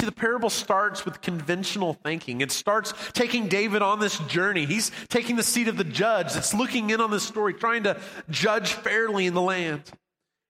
See, 0.00 0.06
the 0.06 0.12
parable 0.12 0.50
starts 0.50 1.04
with 1.04 1.20
conventional 1.20 1.94
thinking. 1.94 2.40
It 2.40 2.52
starts 2.52 2.94
taking 3.14 3.48
David 3.48 3.82
on 3.82 3.98
this 3.98 4.18
journey. 4.20 4.64
He's 4.64 4.92
taking 5.08 5.34
the 5.34 5.42
seat 5.42 5.66
of 5.66 5.76
the 5.76 5.84
judge 5.84 6.34
that's 6.34 6.54
looking 6.54 6.90
in 6.90 7.00
on 7.00 7.10
this 7.10 7.24
story, 7.24 7.52
trying 7.54 7.82
to 7.82 8.00
judge 8.30 8.74
fairly 8.74 9.26
in 9.26 9.34
the 9.34 9.42
land. 9.42 9.82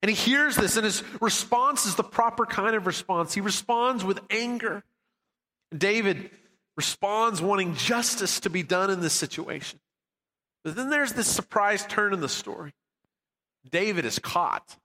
And 0.02 0.10
he 0.10 0.14
hears 0.14 0.54
this, 0.54 0.76
and 0.76 0.84
his 0.84 1.02
response 1.20 1.86
is 1.86 1.94
the 1.94 2.04
proper 2.04 2.44
kind 2.44 2.76
of 2.76 2.86
response. 2.86 3.32
He 3.32 3.40
responds 3.40 4.04
with 4.04 4.20
anger. 4.30 4.84
David 5.76 6.30
responds 6.76 7.40
wanting 7.40 7.74
justice 7.74 8.40
to 8.40 8.50
be 8.50 8.62
done 8.62 8.90
in 8.90 9.00
this 9.00 9.14
situation. 9.14 9.80
But 10.62 10.76
then 10.76 10.90
there's 10.90 11.14
this 11.14 11.26
surprise 11.26 11.86
turn 11.86 12.12
in 12.12 12.20
the 12.20 12.28
story. 12.28 12.74
David 13.70 14.04
is 14.04 14.18
caught 14.18 14.76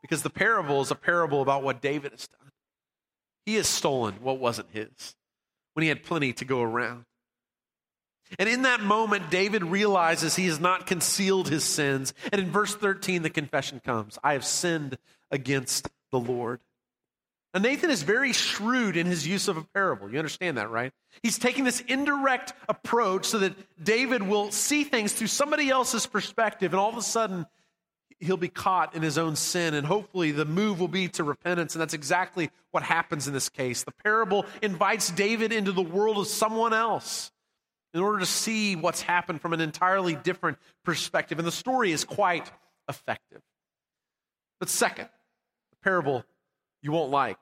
because 0.00 0.22
the 0.22 0.30
parable 0.30 0.80
is 0.80 0.90
a 0.90 0.94
parable 0.94 1.42
about 1.42 1.62
what 1.62 1.82
David 1.82 2.12
has 2.12 2.26
done. 2.26 2.47
He 3.48 3.54
has 3.54 3.66
stolen 3.66 4.16
what 4.20 4.38
wasn't 4.38 4.68
his 4.72 5.16
when 5.72 5.80
he 5.80 5.88
had 5.88 6.02
plenty 6.02 6.34
to 6.34 6.44
go 6.44 6.60
around. 6.60 7.06
And 8.38 8.46
in 8.46 8.60
that 8.62 8.82
moment, 8.82 9.30
David 9.30 9.64
realizes 9.64 10.36
he 10.36 10.48
has 10.48 10.60
not 10.60 10.86
concealed 10.86 11.48
his 11.48 11.64
sins. 11.64 12.12
And 12.30 12.42
in 12.42 12.50
verse 12.50 12.74
13, 12.74 13.22
the 13.22 13.30
confession 13.30 13.80
comes 13.82 14.18
I 14.22 14.34
have 14.34 14.44
sinned 14.44 14.98
against 15.30 15.88
the 16.12 16.20
Lord. 16.20 16.60
Now, 17.54 17.60
Nathan 17.60 17.88
is 17.88 18.02
very 18.02 18.34
shrewd 18.34 18.98
in 18.98 19.06
his 19.06 19.26
use 19.26 19.48
of 19.48 19.56
a 19.56 19.64
parable. 19.64 20.12
You 20.12 20.18
understand 20.18 20.58
that, 20.58 20.68
right? 20.68 20.92
He's 21.22 21.38
taking 21.38 21.64
this 21.64 21.80
indirect 21.80 22.52
approach 22.68 23.24
so 23.24 23.38
that 23.38 23.54
David 23.82 24.22
will 24.22 24.50
see 24.50 24.84
things 24.84 25.14
through 25.14 25.28
somebody 25.28 25.70
else's 25.70 26.04
perspective, 26.04 26.74
and 26.74 26.80
all 26.80 26.90
of 26.90 26.98
a 26.98 27.02
sudden, 27.02 27.46
he'll 28.20 28.36
be 28.36 28.48
caught 28.48 28.94
in 28.94 29.02
his 29.02 29.18
own 29.18 29.36
sin, 29.36 29.74
and 29.74 29.86
hopefully, 29.86 30.32
the 30.32 30.44
move 30.44 30.80
will 30.80 30.88
be 30.88 31.08
to 31.08 31.24
repentance. 31.24 31.74
And 31.74 31.80
that's 31.80 31.94
exactly 31.94 32.50
what 32.70 32.82
happens 32.82 33.28
in 33.28 33.34
this 33.34 33.48
case. 33.48 33.84
The 33.84 33.92
parable 34.04 34.46
invites 34.62 35.10
David 35.10 35.52
into 35.52 35.72
the 35.72 35.82
world 35.82 36.18
of 36.18 36.26
someone 36.26 36.74
else 36.74 37.30
in 37.94 38.00
order 38.00 38.18
to 38.18 38.26
see 38.26 38.76
what's 38.76 39.02
happened 39.02 39.40
from 39.40 39.52
an 39.52 39.60
entirely 39.60 40.14
different 40.14 40.58
perspective. 40.84 41.38
And 41.38 41.46
the 41.46 41.52
story 41.52 41.92
is 41.92 42.04
quite 42.04 42.50
effective. 42.88 43.40
But 44.60 44.68
second, 44.68 45.08
the 45.70 45.76
parable 45.82 46.24
you 46.82 46.92
won't 46.92 47.10
like. 47.10 47.38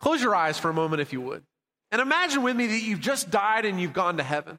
Close 0.00 0.22
your 0.22 0.34
eyes 0.34 0.58
for 0.58 0.70
a 0.70 0.74
moment, 0.74 1.00
if 1.00 1.12
you 1.12 1.20
would. 1.20 1.42
And 1.92 2.00
imagine 2.00 2.42
with 2.42 2.56
me 2.56 2.66
that 2.66 2.82
you've 2.82 3.00
just 3.00 3.30
died 3.30 3.64
and 3.64 3.80
you've 3.80 3.92
gone 3.92 4.16
to 4.16 4.22
heaven. 4.22 4.58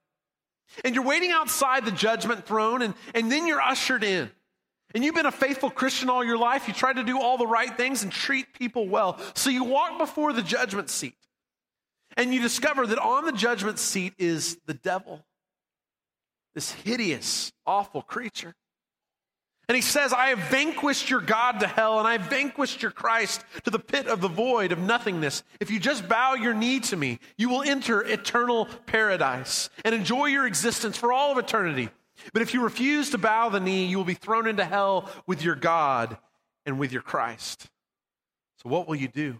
And 0.84 0.96
you're 0.96 1.04
waiting 1.04 1.32
outside 1.32 1.86
the 1.86 1.92
judgment 1.92 2.46
throne, 2.46 2.82
and, 2.82 2.94
and 3.14 3.32
then 3.32 3.46
you're 3.46 3.62
ushered 3.62 4.04
in. 4.04 4.32
And 4.96 5.04
you've 5.04 5.14
been 5.14 5.26
a 5.26 5.32
faithful 5.32 5.70
Christian 5.70 6.10
all 6.10 6.24
your 6.24 6.38
life. 6.38 6.70
You 6.70 6.74
tried 6.74 6.96
to 6.96 7.04
do 7.04 7.20
all 7.20 7.38
the 7.38 7.46
right 7.46 7.76
things 7.76 8.02
and 8.02 8.12
treat 8.12 8.54
people 8.54 8.88
well. 8.88 9.20
So 9.34 9.50
you 9.50 9.66
walk 9.66 10.00
before 10.00 10.32
the 10.32 10.42
judgment 10.42 10.90
seat. 10.90 11.18
And 12.16 12.34
you 12.34 12.42
discover 12.42 12.88
that 12.88 12.98
on 12.98 13.26
the 13.26 13.34
judgment 13.34 13.78
seat 13.78 14.14
is 14.18 14.58
the 14.68 14.74
devil, 14.74 15.26
this 16.54 16.72
hideous, 16.72 17.52
awful 17.68 18.02
creature. 18.02 18.56
And 19.68 19.76
he 19.76 19.82
says, 19.82 20.14
I 20.14 20.28
have 20.28 20.40
vanquished 20.40 21.10
your 21.10 21.20
God 21.20 21.60
to 21.60 21.68
hell, 21.68 22.00
and 22.00 22.08
I 22.08 22.14
have 22.14 22.30
vanquished 22.30 22.82
your 22.82 22.92
Christ 22.92 23.44
to 23.64 23.72
the 23.72 23.80
pit 23.80 24.08
of 24.08 24.22
the 24.22 24.30
void 24.30 24.72
of 24.72 24.80
nothingness. 24.80 25.44
If 25.60 25.72
you 25.72 25.80
just 25.80 26.08
bow 26.08 26.36
your 26.36 26.54
knee 26.54 26.80
to 26.82 26.96
me, 26.96 27.20
you 27.38 27.50
will 27.50 27.64
enter 27.64 28.02
eternal 28.02 28.68
paradise 28.86 29.70
and 29.84 29.94
enjoy 29.94 30.28
your 30.28 30.48
existence 30.48 30.96
for 30.96 31.12
all 31.12 31.34
of 31.34 31.38
eternity. 31.38 31.90
But 32.34 32.42
if 32.42 32.54
you 32.54 32.64
refuse 32.64 33.12
to 33.12 33.18
bow 33.18 33.50
the 33.50 33.60
knee, 33.60 33.86
you 33.86 33.98
will 33.98 34.06
be 34.06 34.14
thrown 34.14 34.48
into 34.48 34.66
hell 34.66 35.10
with 35.28 35.44
your 35.44 35.56
God 35.56 36.18
and 36.66 36.80
with 36.80 36.92
your 36.92 37.02
Christ. 37.02 37.68
So, 38.64 38.70
what 38.70 38.88
will 38.88 38.96
you 38.96 39.08
do? 39.08 39.40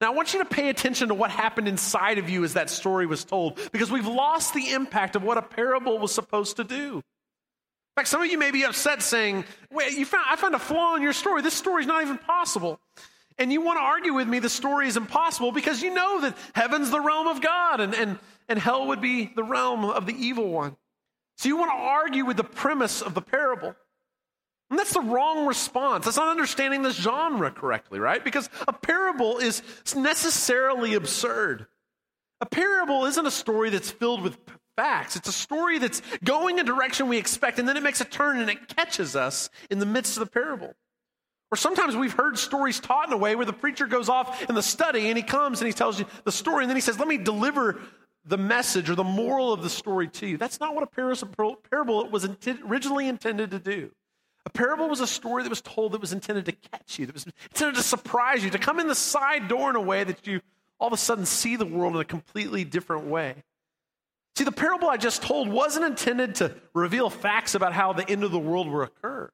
Now, 0.00 0.08
I 0.08 0.14
want 0.14 0.32
you 0.32 0.40
to 0.40 0.44
pay 0.44 0.68
attention 0.68 1.08
to 1.08 1.14
what 1.14 1.30
happened 1.30 1.68
inside 1.68 2.18
of 2.18 2.28
you 2.28 2.42
as 2.42 2.54
that 2.54 2.70
story 2.70 3.06
was 3.06 3.24
told, 3.24 3.60
because 3.70 3.90
we've 3.90 4.06
lost 4.06 4.54
the 4.54 4.72
impact 4.72 5.14
of 5.14 5.22
what 5.22 5.38
a 5.38 5.42
parable 5.42 5.98
was 5.98 6.12
supposed 6.12 6.56
to 6.56 6.64
do. 6.64 6.96
In 6.96 8.00
fact, 8.00 8.08
some 8.08 8.22
of 8.22 8.30
you 8.30 8.38
may 8.38 8.50
be 8.50 8.64
upset 8.64 9.02
saying, 9.02 9.44
Wait, 9.70 9.92
you 9.92 10.06
found, 10.06 10.24
I 10.28 10.36
found 10.36 10.54
a 10.54 10.58
flaw 10.58 10.96
in 10.96 11.02
your 11.02 11.12
story. 11.12 11.42
This 11.42 11.54
story 11.54 11.82
is 11.82 11.86
not 11.86 12.02
even 12.02 12.18
possible. 12.18 12.80
And 13.38 13.52
you 13.52 13.60
want 13.60 13.78
to 13.78 13.82
argue 13.82 14.14
with 14.14 14.28
me 14.28 14.38
the 14.38 14.48
story 14.48 14.88
is 14.88 14.96
impossible 14.96 15.52
because 15.52 15.82
you 15.82 15.92
know 15.92 16.22
that 16.22 16.36
heaven's 16.54 16.90
the 16.90 17.00
realm 17.00 17.26
of 17.26 17.40
God 17.40 17.80
and, 17.80 17.94
and, 17.94 18.18
and 18.48 18.58
hell 18.58 18.88
would 18.88 19.00
be 19.00 19.32
the 19.34 19.44
realm 19.44 19.84
of 19.84 20.06
the 20.06 20.14
evil 20.14 20.48
one. 20.48 20.76
So 21.36 21.48
you 21.48 21.56
want 21.56 21.70
to 21.70 21.76
argue 21.76 22.24
with 22.24 22.36
the 22.36 22.44
premise 22.44 23.02
of 23.02 23.14
the 23.14 23.22
parable. 23.22 23.74
And 24.70 24.78
that's 24.78 24.94
the 24.94 25.00
wrong 25.00 25.46
response. 25.46 26.06
That's 26.06 26.16
not 26.16 26.28
understanding 26.28 26.82
the 26.82 26.92
genre 26.92 27.50
correctly, 27.50 27.98
right? 27.98 28.24
Because 28.24 28.48
a 28.66 28.72
parable 28.72 29.38
is 29.38 29.62
necessarily 29.94 30.94
absurd. 30.94 31.66
A 32.40 32.46
parable 32.46 33.04
isn't 33.04 33.26
a 33.26 33.30
story 33.30 33.70
that's 33.70 33.90
filled 33.90 34.22
with 34.22 34.38
facts. 34.76 35.16
It's 35.16 35.28
a 35.28 35.32
story 35.32 35.78
that's 35.78 36.00
going 36.24 36.58
a 36.58 36.64
direction 36.64 37.08
we 37.08 37.18
expect, 37.18 37.58
and 37.58 37.68
then 37.68 37.76
it 37.76 37.82
makes 37.82 38.00
a 38.00 38.06
turn 38.06 38.40
and 38.40 38.48
it 38.48 38.68
catches 38.68 39.14
us 39.14 39.50
in 39.70 39.78
the 39.78 39.86
midst 39.86 40.16
of 40.16 40.24
the 40.24 40.30
parable. 40.30 40.74
Or 41.50 41.56
sometimes 41.56 41.94
we've 41.94 42.14
heard 42.14 42.38
stories 42.38 42.80
taught 42.80 43.08
in 43.08 43.12
a 43.12 43.18
way 43.18 43.36
where 43.36 43.44
the 43.44 43.52
preacher 43.52 43.86
goes 43.86 44.08
off 44.08 44.48
in 44.48 44.54
the 44.54 44.62
study 44.62 45.08
and 45.08 45.18
he 45.18 45.22
comes 45.22 45.60
and 45.60 45.66
he 45.66 45.74
tells 45.74 45.98
you 45.98 46.06
the 46.24 46.32
story, 46.32 46.64
and 46.64 46.70
then 46.70 46.76
he 46.76 46.80
says, 46.80 46.98
Let 46.98 47.08
me 47.08 47.18
deliver 47.18 47.78
the 48.24 48.38
message 48.38 48.88
or 48.88 48.94
the 48.94 49.04
moral 49.04 49.52
of 49.52 49.62
the 49.62 49.70
story 49.70 50.08
to 50.08 50.26
you. 50.26 50.36
That's 50.36 50.60
not 50.60 50.74
what 50.74 50.84
a 50.84 50.86
parable 50.86 52.08
was 52.08 52.28
originally 52.64 53.08
intended 53.08 53.50
to 53.50 53.58
do. 53.58 53.90
A 54.44 54.50
parable 54.50 54.88
was 54.88 55.00
a 55.00 55.06
story 55.06 55.42
that 55.42 55.48
was 55.48 55.60
told 55.60 55.92
that 55.92 56.00
was 56.00 56.12
intended 56.12 56.46
to 56.46 56.52
catch 56.52 56.98
you, 56.98 57.06
that 57.06 57.14
was 57.14 57.26
intended 57.26 57.76
to 57.76 57.82
surprise 57.82 58.44
you, 58.44 58.50
to 58.50 58.58
come 58.58 58.80
in 58.80 58.88
the 58.88 58.94
side 58.94 59.48
door 59.48 59.70
in 59.70 59.76
a 59.76 59.80
way 59.80 60.04
that 60.04 60.26
you 60.26 60.40
all 60.80 60.88
of 60.88 60.92
a 60.92 60.96
sudden 60.96 61.24
see 61.24 61.54
the 61.54 61.64
world 61.64 61.94
in 61.94 62.00
a 62.00 62.04
completely 62.04 62.64
different 62.64 63.06
way. 63.06 63.36
See, 64.34 64.42
the 64.44 64.50
parable 64.50 64.88
I 64.88 64.96
just 64.96 65.22
told 65.22 65.48
wasn't 65.48 65.84
intended 65.84 66.36
to 66.36 66.56
reveal 66.74 67.08
facts 67.08 67.54
about 67.54 67.72
how 67.72 67.92
the 67.92 68.08
end 68.08 68.24
of 68.24 68.32
the 68.32 68.38
world 68.38 68.68
will 68.68 68.82
occur. 68.82 69.30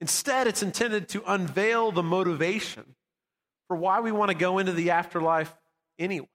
Instead, 0.00 0.46
it's 0.46 0.62
intended 0.62 1.08
to 1.10 1.22
unveil 1.26 1.92
the 1.92 2.02
motivation 2.02 2.96
for 3.68 3.76
why 3.76 4.00
we 4.00 4.10
want 4.10 4.30
to 4.30 4.36
go 4.36 4.58
into 4.58 4.72
the 4.72 4.90
afterlife 4.90 5.54
anyway. 5.98 6.26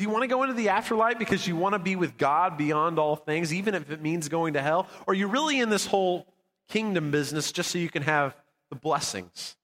Do 0.00 0.04
you 0.04 0.10
want 0.10 0.22
to 0.22 0.28
go 0.28 0.44
into 0.44 0.54
the 0.54 0.70
afterlife 0.70 1.18
because 1.18 1.46
you 1.46 1.56
want 1.56 1.74
to 1.74 1.78
be 1.78 1.94
with 1.94 2.16
God 2.16 2.56
beyond 2.56 2.98
all 2.98 3.16
things, 3.16 3.52
even 3.52 3.74
if 3.74 3.90
it 3.90 4.00
means 4.00 4.30
going 4.30 4.54
to 4.54 4.62
hell? 4.62 4.88
Or 5.06 5.12
are 5.12 5.14
you 5.14 5.26
really 5.26 5.60
in 5.60 5.68
this 5.68 5.84
whole 5.84 6.26
kingdom 6.70 7.10
business 7.10 7.52
just 7.52 7.70
so 7.70 7.76
you 7.76 7.90
can 7.90 8.04
have 8.04 8.34
the 8.70 8.76
blessings 8.76 9.58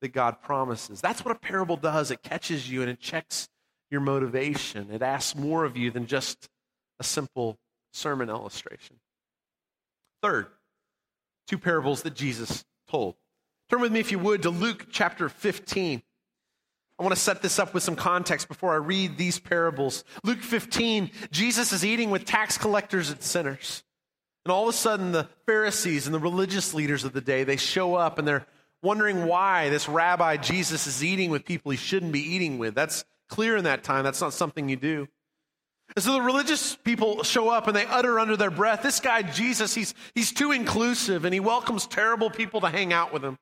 that 0.00 0.12
God 0.12 0.40
promises? 0.40 1.00
That's 1.00 1.24
what 1.24 1.34
a 1.34 1.38
parable 1.40 1.76
does. 1.76 2.12
It 2.12 2.22
catches 2.22 2.70
you 2.70 2.82
and 2.82 2.88
it 2.88 3.00
checks 3.00 3.48
your 3.90 4.00
motivation. 4.00 4.88
It 4.92 5.02
asks 5.02 5.34
more 5.34 5.64
of 5.64 5.76
you 5.76 5.90
than 5.90 6.06
just 6.06 6.48
a 7.00 7.02
simple 7.02 7.58
sermon 7.92 8.30
illustration. 8.30 9.00
Third, 10.22 10.46
two 11.48 11.58
parables 11.58 12.02
that 12.02 12.14
Jesus 12.14 12.64
told. 12.88 13.16
Turn 13.68 13.80
with 13.80 13.90
me, 13.90 13.98
if 13.98 14.12
you 14.12 14.20
would, 14.20 14.42
to 14.42 14.50
Luke 14.50 14.86
chapter 14.92 15.28
15. 15.28 16.04
I 17.02 17.04
want 17.04 17.16
to 17.16 17.20
set 17.20 17.42
this 17.42 17.58
up 17.58 17.74
with 17.74 17.82
some 17.82 17.96
context 17.96 18.46
before 18.46 18.74
I 18.74 18.76
read 18.76 19.16
these 19.16 19.40
parables. 19.40 20.04
Luke 20.22 20.38
15, 20.38 21.10
Jesus 21.32 21.72
is 21.72 21.84
eating 21.84 22.10
with 22.10 22.24
tax 22.24 22.56
collectors 22.56 23.10
and 23.10 23.20
sinners. 23.20 23.82
And 24.44 24.52
all 24.52 24.68
of 24.68 24.68
a 24.68 24.78
sudden, 24.78 25.10
the 25.10 25.28
Pharisees 25.44 26.06
and 26.06 26.14
the 26.14 26.20
religious 26.20 26.74
leaders 26.74 27.02
of 27.02 27.12
the 27.12 27.20
day, 27.20 27.42
they 27.42 27.56
show 27.56 27.96
up 27.96 28.20
and 28.20 28.28
they're 28.28 28.46
wondering 28.84 29.26
why 29.26 29.68
this 29.68 29.88
rabbi 29.88 30.36
Jesus 30.36 30.86
is 30.86 31.02
eating 31.02 31.32
with 31.32 31.44
people 31.44 31.72
he 31.72 31.76
shouldn't 31.76 32.12
be 32.12 32.20
eating 32.20 32.58
with. 32.58 32.76
That's 32.76 33.04
clear 33.28 33.56
in 33.56 33.64
that 33.64 33.82
time. 33.82 34.04
That's 34.04 34.20
not 34.20 34.32
something 34.32 34.68
you 34.68 34.76
do. 34.76 35.08
And 35.96 36.04
so 36.04 36.12
the 36.12 36.22
religious 36.22 36.76
people 36.76 37.24
show 37.24 37.48
up 37.48 37.66
and 37.66 37.74
they 37.74 37.84
utter 37.84 38.20
under 38.20 38.36
their 38.36 38.52
breath, 38.52 38.84
this 38.84 39.00
guy 39.00 39.22
Jesus, 39.22 39.74
he's, 39.74 39.92
he's 40.14 40.30
too 40.30 40.52
inclusive 40.52 41.24
and 41.24 41.34
he 41.34 41.40
welcomes 41.40 41.84
terrible 41.88 42.30
people 42.30 42.60
to 42.60 42.68
hang 42.68 42.92
out 42.92 43.12
with 43.12 43.24
him. 43.24 43.38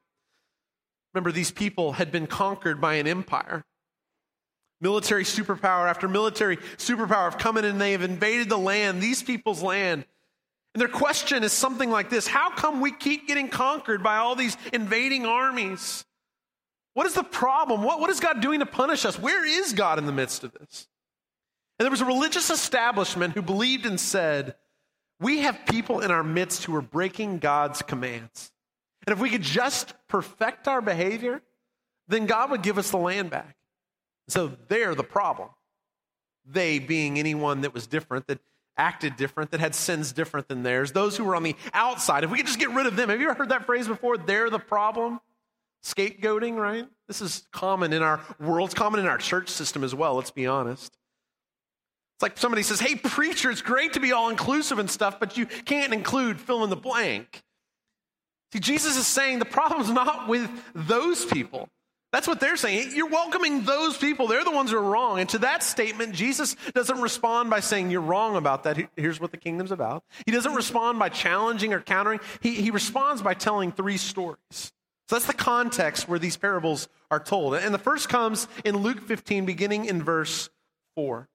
Remember, 1.14 1.32
these 1.32 1.50
people 1.50 1.92
had 1.92 2.12
been 2.12 2.26
conquered 2.26 2.80
by 2.80 2.94
an 2.94 3.06
empire. 3.06 3.64
Military 4.80 5.24
superpower 5.24 5.88
after 5.88 6.08
military 6.08 6.56
superpower 6.78 7.24
have 7.24 7.38
come 7.38 7.58
in 7.58 7.64
and 7.64 7.80
they 7.80 7.92
have 7.92 8.02
invaded 8.02 8.48
the 8.48 8.58
land, 8.58 9.02
these 9.02 9.22
people's 9.22 9.62
land. 9.62 10.04
And 10.74 10.80
their 10.80 10.88
question 10.88 11.42
is 11.42 11.52
something 11.52 11.90
like 11.90 12.10
this 12.10 12.26
How 12.26 12.50
come 12.50 12.80
we 12.80 12.92
keep 12.92 13.26
getting 13.26 13.48
conquered 13.48 14.02
by 14.02 14.16
all 14.16 14.36
these 14.36 14.56
invading 14.72 15.26
armies? 15.26 16.04
What 16.94 17.06
is 17.06 17.14
the 17.14 17.22
problem? 17.24 17.82
What, 17.82 18.00
what 18.00 18.10
is 18.10 18.20
God 18.20 18.40
doing 18.40 18.60
to 18.60 18.66
punish 18.66 19.04
us? 19.04 19.18
Where 19.18 19.44
is 19.46 19.72
God 19.72 19.98
in 19.98 20.06
the 20.06 20.12
midst 20.12 20.44
of 20.44 20.52
this? 20.52 20.88
And 21.78 21.84
there 21.84 21.90
was 21.90 22.00
a 22.00 22.06
religious 22.06 22.50
establishment 22.50 23.34
who 23.34 23.42
believed 23.42 23.86
and 23.86 23.98
said, 23.98 24.54
We 25.20 25.40
have 25.40 25.66
people 25.66 26.00
in 26.00 26.10
our 26.10 26.24
midst 26.24 26.64
who 26.64 26.74
are 26.74 26.82
breaking 26.82 27.38
God's 27.38 27.82
commands. 27.82 28.50
And 29.06 29.12
if 29.14 29.20
we 29.20 29.30
could 29.30 29.42
just 29.42 29.94
perfect 30.08 30.68
our 30.68 30.80
behavior, 30.80 31.42
then 32.08 32.26
God 32.26 32.50
would 32.50 32.62
give 32.62 32.78
us 32.78 32.90
the 32.90 32.98
land 32.98 33.30
back. 33.30 33.56
So 34.28 34.52
they're 34.68 34.94
the 34.94 35.04
problem. 35.04 35.48
They 36.44 36.78
being 36.78 37.18
anyone 37.18 37.62
that 37.62 37.74
was 37.74 37.86
different, 37.86 38.26
that 38.26 38.40
acted 38.76 39.16
different, 39.16 39.50
that 39.50 39.60
had 39.60 39.74
sins 39.74 40.12
different 40.12 40.48
than 40.48 40.62
theirs, 40.62 40.92
those 40.92 41.16
who 41.16 41.24
were 41.24 41.36
on 41.36 41.42
the 41.42 41.54
outside. 41.72 42.24
If 42.24 42.30
we 42.30 42.38
could 42.38 42.46
just 42.46 42.58
get 42.58 42.70
rid 42.70 42.86
of 42.86 42.96
them. 42.96 43.08
Have 43.08 43.20
you 43.20 43.28
ever 43.28 43.38
heard 43.38 43.50
that 43.50 43.66
phrase 43.66 43.86
before? 43.86 44.16
They're 44.16 44.50
the 44.50 44.58
problem. 44.58 45.20
Scapegoating, 45.84 46.56
right? 46.56 46.86
This 47.08 47.20
is 47.20 47.46
common 47.52 47.92
in 47.92 48.02
our 48.02 48.20
world, 48.38 48.68
it's 48.68 48.74
common 48.74 49.00
in 49.00 49.06
our 49.06 49.18
church 49.18 49.48
system 49.48 49.82
as 49.82 49.94
well, 49.94 50.14
let's 50.14 50.30
be 50.30 50.46
honest. 50.46 50.96
It's 52.16 52.22
like 52.22 52.36
somebody 52.36 52.62
says, 52.62 52.80
Hey, 52.80 52.96
preacher, 52.96 53.50
it's 53.50 53.62
great 53.62 53.94
to 53.94 54.00
be 54.00 54.12
all 54.12 54.28
inclusive 54.28 54.78
and 54.78 54.90
stuff, 54.90 55.18
but 55.18 55.36
you 55.36 55.46
can't 55.46 55.94
include 55.94 56.38
fill 56.38 56.64
in 56.64 56.70
the 56.70 56.76
blank. 56.76 57.42
See, 58.52 58.58
Jesus 58.58 58.96
is 58.96 59.06
saying 59.06 59.38
the 59.38 59.44
problem's 59.44 59.90
not 59.90 60.28
with 60.28 60.50
those 60.74 61.24
people. 61.24 61.68
That's 62.12 62.26
what 62.26 62.40
they're 62.40 62.56
saying. 62.56 62.90
You're 62.96 63.08
welcoming 63.08 63.62
those 63.62 63.96
people. 63.96 64.26
They're 64.26 64.42
the 64.42 64.50
ones 64.50 64.72
who 64.72 64.78
are 64.78 64.82
wrong. 64.82 65.20
And 65.20 65.28
to 65.28 65.38
that 65.38 65.62
statement, 65.62 66.12
Jesus 66.12 66.56
doesn't 66.74 67.00
respond 67.00 67.50
by 67.50 67.60
saying, 67.60 67.92
You're 67.92 68.00
wrong 68.00 68.36
about 68.36 68.64
that. 68.64 68.78
Here's 68.96 69.20
what 69.20 69.30
the 69.30 69.36
kingdom's 69.36 69.70
about. 69.70 70.02
He 70.26 70.32
doesn't 70.32 70.54
respond 70.54 70.98
by 70.98 71.08
challenging 71.08 71.72
or 71.72 71.80
countering. 71.80 72.18
He, 72.40 72.54
he 72.54 72.72
responds 72.72 73.22
by 73.22 73.34
telling 73.34 73.70
three 73.70 73.96
stories. 73.96 74.38
So 74.50 75.16
that's 75.16 75.26
the 75.26 75.34
context 75.34 76.08
where 76.08 76.18
these 76.18 76.36
parables 76.36 76.88
are 77.12 77.20
told. 77.20 77.54
And 77.54 77.72
the 77.72 77.78
first 77.78 78.08
comes 78.08 78.48
in 78.64 78.76
Luke 78.76 79.00
15, 79.00 79.44
beginning 79.44 79.84
in 79.84 80.02
verse 80.02 80.50
4. 80.96 81.28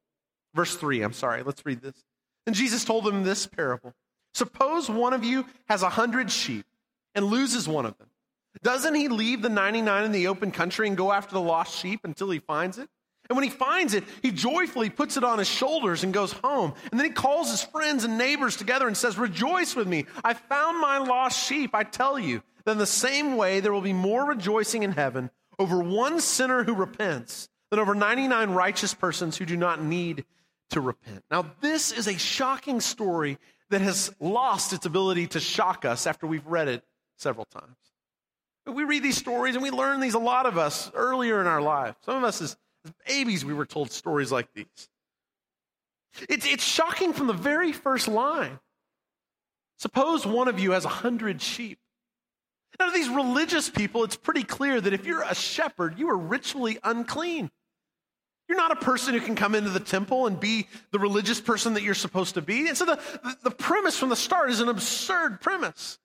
Verse 0.53 0.75
3, 0.75 1.01
I'm 1.01 1.13
sorry. 1.13 1.43
Let's 1.43 1.65
read 1.65 1.81
this. 1.81 2.05
And 2.45 2.55
Jesus 2.55 2.83
told 2.85 3.05
them 3.05 3.23
this 3.23 3.47
parable 3.47 3.93
Suppose 4.33 4.89
one 4.89 5.13
of 5.13 5.23
you 5.23 5.45
has 5.69 5.83
a 5.83 5.89
hundred 5.89 6.29
sheep 6.29 6.65
and 7.15 7.25
loses 7.25 7.67
one 7.67 7.85
of 7.85 7.97
them. 7.97 8.09
Doesn't 8.61 8.95
he 8.95 9.07
leave 9.07 9.41
the 9.41 9.49
99 9.49 10.05
in 10.05 10.11
the 10.11 10.27
open 10.27 10.51
country 10.51 10.87
and 10.87 10.95
go 10.95 11.11
after 11.11 11.33
the 11.33 11.41
lost 11.41 11.75
sheep 11.75 12.01
until 12.03 12.29
he 12.29 12.39
finds 12.39 12.77
it? 12.77 12.89
And 13.29 13.35
when 13.35 13.43
he 13.43 13.49
finds 13.49 13.93
it, 13.93 14.03
he 14.21 14.31
joyfully 14.31 14.89
puts 14.89 15.17
it 15.17 15.23
on 15.23 15.39
his 15.39 15.47
shoulders 15.47 16.03
and 16.03 16.13
goes 16.13 16.31
home. 16.31 16.73
And 16.91 16.99
then 16.99 17.07
he 17.07 17.13
calls 17.13 17.49
his 17.49 17.63
friends 17.63 18.03
and 18.03 18.17
neighbors 18.17 18.55
together 18.55 18.87
and 18.87 18.95
says, 18.95 19.17
Rejoice 19.17 19.75
with 19.75 19.87
me. 19.87 20.05
I 20.23 20.35
found 20.35 20.79
my 20.79 20.99
lost 20.99 21.47
sheep. 21.47 21.73
I 21.73 21.83
tell 21.83 22.19
you, 22.19 22.43
then 22.65 22.77
the 22.77 22.85
same 22.85 23.35
way 23.35 23.59
there 23.59 23.73
will 23.73 23.81
be 23.81 23.93
more 23.93 24.25
rejoicing 24.25 24.83
in 24.83 24.91
heaven 24.91 25.31
over 25.57 25.79
one 25.79 26.19
sinner 26.19 26.63
who 26.63 26.75
repents 26.75 27.49
than 27.71 27.79
over 27.79 27.95
99 27.95 28.51
righteous 28.51 28.93
persons 28.93 29.37
who 29.37 29.45
do 29.45 29.57
not 29.57 29.81
need 29.81 30.25
to 30.69 30.81
repent. 30.81 31.23
Now, 31.31 31.51
this 31.61 31.91
is 31.91 32.07
a 32.07 32.17
shocking 32.17 32.79
story 32.79 33.39
that 33.69 33.81
has 33.81 34.13
lost 34.19 34.73
its 34.73 34.85
ability 34.85 35.27
to 35.27 35.39
shock 35.39 35.85
us 35.85 36.05
after 36.05 36.27
we've 36.27 36.45
read 36.45 36.67
it 36.67 36.83
several 37.17 37.45
times. 37.45 37.77
We 38.65 38.83
read 38.83 39.03
these 39.03 39.17
stories 39.17 39.55
and 39.55 39.63
we 39.63 39.69
learn 39.69 39.99
these, 39.99 40.15
a 40.15 40.19
lot 40.19 40.45
of 40.45 40.57
us, 40.57 40.91
earlier 40.93 41.39
in 41.39 41.47
our 41.47 41.61
life. 41.61 41.95
Some 42.01 42.17
of 42.17 42.23
us, 42.23 42.41
as, 42.41 42.57
as 42.83 42.93
babies, 43.07 43.45
we 43.45 43.53
were 43.53 43.65
told 43.65 43.91
stories 43.91 44.31
like 44.31 44.51
these. 44.53 44.89
It's, 46.29 46.45
it's 46.45 46.63
shocking 46.63 47.13
from 47.13 47.27
the 47.27 47.33
very 47.33 47.71
first 47.71 48.07
line. 48.07 48.59
Suppose 49.77 50.25
one 50.25 50.47
of 50.47 50.59
you 50.59 50.71
has 50.71 50.85
a 50.85 50.89
hundred 50.89 51.41
sheep. 51.41 51.77
Now, 52.79 52.87
to 52.87 52.91
these 52.91 53.09
religious 53.09 53.69
people, 53.69 54.03
it's 54.03 54.15
pretty 54.15 54.43
clear 54.43 54.81
that 54.81 54.93
if 54.93 55.05
you're 55.05 55.23
a 55.23 55.35
shepherd, 55.35 55.99
you 55.99 56.09
are 56.09 56.17
ritually 56.17 56.77
unclean. 56.83 57.51
You're 58.47 58.57
not 58.57 58.71
a 58.71 58.75
person 58.75 59.13
who 59.13 59.21
can 59.21 59.35
come 59.35 59.55
into 59.55 59.69
the 59.69 59.79
temple 59.79 60.27
and 60.27 60.39
be 60.39 60.67
the 60.91 60.99
religious 60.99 61.41
person 61.41 61.73
that 61.75 61.83
you're 61.83 61.93
supposed 61.93 62.35
to 62.35 62.41
be. 62.41 62.67
And 62.67 62.77
so 62.77 62.85
the, 62.85 62.99
the 63.43 63.51
premise 63.51 63.97
from 63.97 64.09
the 64.09 64.15
start 64.15 64.49
is 64.49 64.59
an 64.59 64.69
absurd 64.69 65.41
premise 65.41 65.99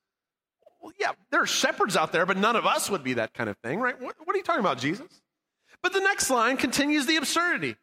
well, 0.81 0.93
yeah, 0.99 1.11
there 1.29 1.41
are 1.41 1.47
shepherds 1.47 1.95
out 1.95 2.11
there, 2.11 2.25
but 2.25 2.37
none 2.37 2.55
of 2.55 2.65
us 2.65 2.89
would 2.89 3.03
be 3.03 3.13
that 3.13 3.33
kind 3.33 3.49
of 3.49 3.57
thing, 3.57 3.79
right? 3.79 3.99
What, 3.99 4.15
what 4.23 4.35
are 4.35 4.37
you 4.37 4.43
talking 4.43 4.61
about, 4.61 4.79
Jesus? 4.79 5.21
But 5.81 5.93
the 5.93 5.99
next 5.99 6.29
line 6.29 6.57
continues 6.57 7.05
the 7.05 7.17
absurdity. 7.17 7.75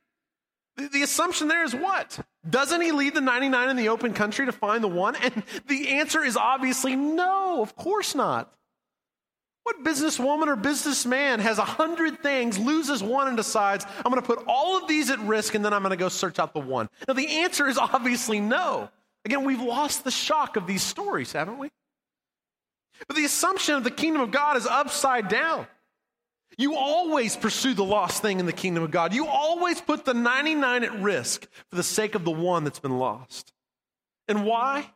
The, 0.76 0.88
the 0.88 1.02
assumption 1.02 1.48
there 1.48 1.64
is 1.64 1.74
what? 1.74 2.20
Doesn't 2.48 2.80
he 2.80 2.92
lead 2.92 3.14
the 3.14 3.20
99 3.20 3.70
in 3.70 3.76
the 3.76 3.88
open 3.88 4.14
country 4.14 4.46
to 4.46 4.52
find 4.52 4.82
the 4.82 4.88
one? 4.88 5.16
And 5.16 5.42
the 5.66 5.88
answer 5.90 6.24
is 6.24 6.36
obviously 6.36 6.96
no, 6.96 7.62
of 7.62 7.76
course 7.76 8.14
not. 8.14 8.52
What 9.64 9.84
businesswoman 9.84 10.46
or 10.46 10.56
businessman 10.56 11.40
has 11.40 11.58
a 11.58 11.64
hundred 11.64 12.22
things, 12.22 12.58
loses 12.58 13.02
one, 13.02 13.28
and 13.28 13.36
decides, 13.36 13.84
I'm 13.98 14.10
going 14.10 14.22
to 14.22 14.26
put 14.26 14.42
all 14.46 14.78
of 14.78 14.88
these 14.88 15.10
at 15.10 15.18
risk 15.18 15.54
and 15.54 15.62
then 15.62 15.74
I'm 15.74 15.82
going 15.82 15.90
to 15.90 15.96
go 15.96 16.08
search 16.08 16.38
out 16.38 16.54
the 16.54 16.60
one? 16.60 16.88
Now, 17.06 17.12
the 17.12 17.28
answer 17.40 17.68
is 17.68 17.76
obviously 17.76 18.40
no. 18.40 18.88
Again, 19.26 19.44
we've 19.44 19.60
lost 19.60 20.04
the 20.04 20.10
shock 20.10 20.56
of 20.56 20.66
these 20.66 20.82
stories, 20.82 21.32
haven't 21.32 21.58
we? 21.58 21.68
But 23.06 23.16
the 23.16 23.24
assumption 23.24 23.74
of 23.74 23.84
the 23.84 23.90
kingdom 23.90 24.22
of 24.22 24.30
God 24.30 24.56
is 24.56 24.66
upside 24.66 25.28
down. 25.28 25.66
You 26.56 26.74
always 26.74 27.36
pursue 27.36 27.74
the 27.74 27.84
lost 27.84 28.20
thing 28.20 28.40
in 28.40 28.46
the 28.46 28.52
kingdom 28.52 28.82
of 28.82 28.90
God. 28.90 29.14
You 29.14 29.26
always 29.26 29.80
put 29.80 30.04
the 30.04 30.14
99 30.14 30.82
at 30.82 31.00
risk 31.00 31.46
for 31.70 31.76
the 31.76 31.84
sake 31.84 32.16
of 32.16 32.24
the 32.24 32.32
one 32.32 32.64
that's 32.64 32.80
been 32.80 32.98
lost. 32.98 33.52
And 34.26 34.44
why? 34.44 34.90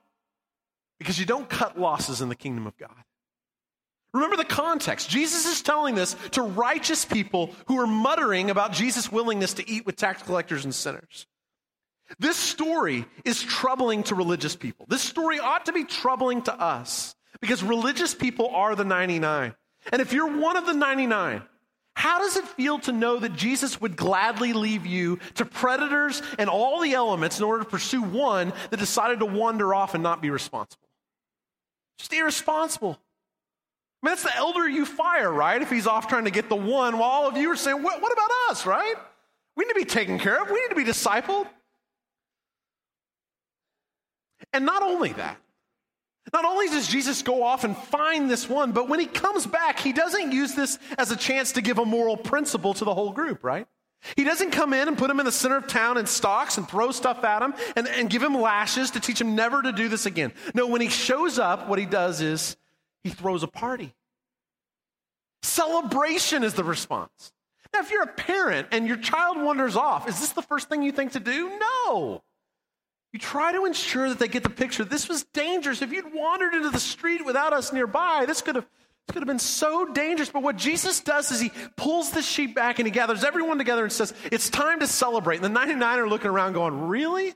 Because 0.98 1.20
you 1.20 1.26
don't 1.26 1.48
cut 1.48 1.78
losses 1.78 2.20
in 2.20 2.28
the 2.28 2.34
kingdom 2.34 2.66
of 2.66 2.76
God. 2.76 2.90
Remember 4.12 4.36
the 4.36 4.44
context. 4.44 5.08
Jesus 5.08 5.46
is 5.46 5.62
telling 5.62 5.94
this 5.94 6.16
to 6.32 6.42
righteous 6.42 7.04
people 7.04 7.50
who 7.66 7.78
are 7.78 7.86
muttering 7.86 8.50
about 8.50 8.72
Jesus' 8.72 9.10
willingness 9.10 9.54
to 9.54 9.68
eat 9.68 9.86
with 9.86 9.96
tax 9.96 10.22
collectors 10.22 10.64
and 10.64 10.74
sinners. 10.74 11.26
This 12.18 12.36
story 12.36 13.06
is 13.24 13.40
troubling 13.40 14.02
to 14.04 14.14
religious 14.14 14.54
people. 14.54 14.84
This 14.88 15.00
story 15.00 15.38
ought 15.38 15.66
to 15.66 15.72
be 15.72 15.84
troubling 15.84 16.42
to 16.42 16.54
us 16.54 17.14
because 17.40 17.62
religious 17.62 18.14
people 18.14 18.48
are 18.48 18.74
the 18.74 18.84
99. 18.84 19.54
And 19.90 20.02
if 20.02 20.12
you're 20.12 20.38
one 20.38 20.56
of 20.56 20.66
the 20.66 20.74
99, 20.74 21.42
how 21.94 22.20
does 22.20 22.36
it 22.36 22.46
feel 22.46 22.78
to 22.80 22.92
know 22.92 23.18
that 23.18 23.34
Jesus 23.34 23.80
would 23.80 23.96
gladly 23.96 24.52
leave 24.52 24.86
you 24.86 25.18
to 25.34 25.44
predators 25.44 26.22
and 26.38 26.48
all 26.48 26.80
the 26.80 26.94
elements 26.94 27.38
in 27.38 27.44
order 27.44 27.64
to 27.64 27.68
pursue 27.68 28.02
one 28.02 28.52
that 28.70 28.78
decided 28.78 29.18
to 29.18 29.26
wander 29.26 29.74
off 29.74 29.94
and 29.94 30.02
not 30.02 30.22
be 30.22 30.30
responsible? 30.30 30.88
Just 31.98 32.12
irresponsible. 32.12 32.98
I 34.02 34.06
mean, 34.06 34.12
that's 34.12 34.22
the 34.22 34.34
elder 34.36 34.68
you 34.68 34.86
fire, 34.86 35.30
right? 35.30 35.60
If 35.60 35.70
he's 35.70 35.86
off 35.86 36.08
trying 36.08 36.24
to 36.24 36.30
get 36.30 36.48
the 36.48 36.56
one 36.56 36.98
while 36.98 37.10
all 37.10 37.28
of 37.28 37.36
you 37.36 37.50
are 37.50 37.56
saying, 37.56 37.82
what, 37.82 38.00
what 38.00 38.12
about 38.12 38.30
us, 38.50 38.66
right? 38.66 38.94
We 39.54 39.64
need 39.64 39.74
to 39.74 39.80
be 39.80 39.84
taken 39.84 40.18
care 40.18 40.40
of. 40.40 40.50
We 40.50 40.60
need 40.60 40.70
to 40.70 40.74
be 40.74 40.84
discipled. 40.84 41.46
And 44.52 44.66
not 44.66 44.82
only 44.82 45.12
that, 45.12 45.36
not 46.32 46.44
only 46.44 46.68
does 46.68 46.86
Jesus 46.86 47.22
go 47.22 47.42
off 47.42 47.64
and 47.64 47.76
find 47.76 48.30
this 48.30 48.48
one, 48.48 48.72
but 48.72 48.88
when 48.88 49.00
he 49.00 49.06
comes 49.06 49.46
back, 49.46 49.80
he 49.80 49.92
doesn't 49.92 50.32
use 50.32 50.54
this 50.54 50.78
as 50.96 51.10
a 51.10 51.16
chance 51.16 51.52
to 51.52 51.60
give 51.60 51.78
a 51.78 51.84
moral 51.84 52.16
principle 52.16 52.74
to 52.74 52.84
the 52.84 52.94
whole 52.94 53.12
group, 53.12 53.42
right? 53.42 53.66
He 54.16 54.24
doesn't 54.24 54.50
come 54.50 54.72
in 54.72 54.88
and 54.88 54.98
put 54.98 55.10
him 55.10 55.20
in 55.20 55.26
the 55.26 55.32
center 55.32 55.56
of 55.56 55.66
town 55.68 55.96
in 55.96 56.06
stocks 56.06 56.58
and 56.58 56.68
throw 56.68 56.90
stuff 56.90 57.22
at 57.24 57.42
him 57.42 57.54
and, 57.76 57.86
and 57.86 58.10
give 58.10 58.22
him 58.22 58.40
lashes 58.40 58.92
to 58.92 59.00
teach 59.00 59.20
him 59.20 59.34
never 59.34 59.62
to 59.62 59.72
do 59.72 59.88
this 59.88 60.06
again. 60.06 60.32
No, 60.54 60.66
when 60.66 60.80
he 60.80 60.88
shows 60.88 61.38
up, 61.38 61.68
what 61.68 61.78
he 61.78 61.86
does 61.86 62.20
is 62.20 62.56
he 63.04 63.10
throws 63.10 63.42
a 63.42 63.48
party. 63.48 63.94
Celebration 65.42 66.44
is 66.44 66.54
the 66.54 66.64
response. 66.64 67.32
Now, 67.72 67.80
if 67.80 67.90
you're 67.90 68.02
a 68.02 68.06
parent 68.06 68.68
and 68.70 68.86
your 68.86 68.96
child 68.96 69.40
wanders 69.40 69.76
off, 69.76 70.08
is 70.08 70.20
this 70.20 70.30
the 70.30 70.42
first 70.42 70.68
thing 70.68 70.82
you 70.82 70.92
think 70.92 71.12
to 71.12 71.20
do? 71.20 71.58
No. 71.58 72.22
You 73.12 73.18
try 73.18 73.52
to 73.52 73.66
ensure 73.66 74.08
that 74.08 74.18
they 74.18 74.28
get 74.28 74.42
the 74.42 74.50
picture. 74.50 74.84
This 74.84 75.08
was 75.08 75.24
dangerous. 75.34 75.82
If 75.82 75.92
you'd 75.92 76.14
wandered 76.14 76.54
into 76.54 76.70
the 76.70 76.80
street 76.80 77.24
without 77.24 77.52
us 77.52 77.72
nearby, 77.72 78.24
this 78.26 78.40
could 78.40 78.56
have 78.56 78.66
could 79.08 79.16
have 79.16 79.26
been 79.26 79.38
so 79.38 79.92
dangerous. 79.92 80.30
But 80.30 80.42
what 80.42 80.56
Jesus 80.56 81.00
does 81.00 81.30
is 81.30 81.40
he 81.40 81.50
pulls 81.76 82.12
the 82.12 82.22
sheep 82.22 82.54
back 82.54 82.78
and 82.78 82.86
he 82.86 82.92
gathers 82.92 83.24
everyone 83.24 83.58
together 83.58 83.82
and 83.82 83.92
says, 83.92 84.14
It's 84.30 84.48
time 84.48 84.80
to 84.80 84.86
celebrate. 84.86 85.36
And 85.36 85.44
the 85.44 85.48
99 85.48 85.98
are 85.98 86.08
looking 86.08 86.30
around 86.30 86.54
going, 86.54 86.86
Really? 86.88 87.34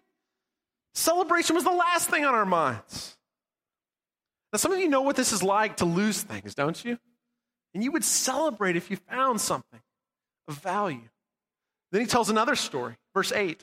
Celebration 0.95 1.55
was 1.55 1.65
the 1.65 1.73
last 1.73 2.09
thing 2.09 2.25
on 2.25 2.35
our 2.35 2.47
minds. 2.47 3.17
Now, 4.53 4.59
some 4.59 4.73
of 4.73 4.79
you 4.79 4.89
know 4.89 5.03
what 5.03 5.17
this 5.17 5.33
is 5.33 5.43
like 5.43 5.79
to 5.79 5.85
lose 5.85 6.23
things, 6.23 6.55
don't 6.55 6.83
you? 6.83 6.99
And 7.75 7.85
you 7.85 7.93
would 7.93 8.05
celebrate 8.05 8.77
if 8.77 8.91
you 8.91 8.97
found 8.97 9.41
something 9.41 9.81
of 10.49 10.59
value. 10.59 11.09
Then 11.93 12.01
he 12.01 12.07
tells 12.07 12.31
another 12.31 12.57
story, 12.57 12.97
verse 13.13 13.33
8. 13.33 13.63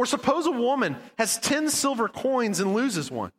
Or 0.00 0.06
suppose 0.06 0.46
a 0.46 0.50
woman 0.50 0.96
has 1.18 1.36
10 1.40 1.68
silver 1.68 2.08
coins 2.08 2.58
and 2.58 2.72
loses 2.72 3.10
one. 3.10 3.32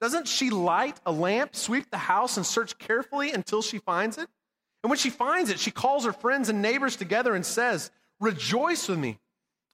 Doesn't 0.00 0.28
she 0.28 0.48
light 0.48 0.96
a 1.04 1.10
lamp, 1.10 1.56
sweep 1.56 1.90
the 1.90 1.98
house, 1.98 2.36
and 2.36 2.46
search 2.46 2.78
carefully 2.78 3.32
until 3.32 3.62
she 3.62 3.78
finds 3.78 4.16
it? 4.16 4.28
And 4.84 4.90
when 4.90 4.98
she 5.00 5.10
finds 5.10 5.50
it, 5.50 5.58
she 5.58 5.72
calls 5.72 6.04
her 6.04 6.12
friends 6.12 6.48
and 6.48 6.62
neighbors 6.62 6.94
together 6.94 7.34
and 7.34 7.44
says, 7.44 7.90
Rejoice 8.20 8.88
with 8.88 9.00
me. 9.00 9.18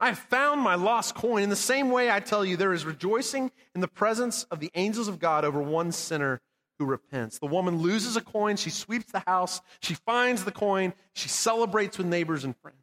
I 0.00 0.06
have 0.06 0.18
found 0.18 0.62
my 0.62 0.76
lost 0.76 1.14
coin. 1.14 1.42
In 1.42 1.50
the 1.50 1.56
same 1.56 1.90
way, 1.90 2.10
I 2.10 2.20
tell 2.20 2.42
you, 2.42 2.56
there 2.56 2.72
is 2.72 2.86
rejoicing 2.86 3.50
in 3.74 3.82
the 3.82 3.86
presence 3.86 4.44
of 4.44 4.60
the 4.60 4.70
angels 4.74 5.08
of 5.08 5.18
God 5.18 5.44
over 5.44 5.60
one 5.60 5.92
sinner 5.92 6.40
who 6.78 6.86
repents. 6.86 7.38
The 7.38 7.48
woman 7.48 7.80
loses 7.82 8.16
a 8.16 8.22
coin. 8.22 8.56
She 8.56 8.70
sweeps 8.70 9.12
the 9.12 9.24
house. 9.26 9.60
She 9.82 9.92
finds 9.92 10.46
the 10.46 10.52
coin. 10.52 10.94
She 11.12 11.28
celebrates 11.28 11.98
with 11.98 12.06
neighbors 12.06 12.44
and 12.44 12.56
friends. 12.56 12.78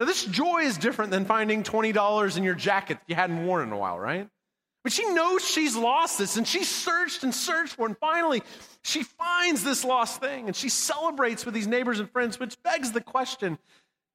Now, 0.00 0.06
this 0.06 0.24
joy 0.24 0.60
is 0.62 0.78
different 0.78 1.10
than 1.10 1.24
finding 1.24 1.62
$20 1.62 2.36
in 2.36 2.44
your 2.44 2.54
jacket 2.54 2.98
that 2.98 3.08
you 3.08 3.16
hadn't 3.16 3.44
worn 3.44 3.66
in 3.66 3.72
a 3.72 3.76
while, 3.76 3.98
right? 3.98 4.28
But 4.84 4.92
she 4.92 5.04
knows 5.10 5.46
she's 5.46 5.76
lost 5.76 6.18
this 6.18 6.36
and 6.36 6.46
she 6.46 6.62
searched 6.62 7.24
and 7.24 7.34
searched 7.34 7.74
for 7.74 7.86
it. 7.86 7.90
And 7.90 7.98
finally, 7.98 8.42
she 8.84 9.02
finds 9.02 9.64
this 9.64 9.84
lost 9.84 10.20
thing 10.20 10.46
and 10.46 10.54
she 10.54 10.68
celebrates 10.68 11.44
with 11.44 11.52
these 11.52 11.66
neighbors 11.66 11.98
and 11.98 12.10
friends, 12.10 12.38
which 12.38 12.56
begs 12.62 12.92
the 12.92 13.00
question 13.00 13.58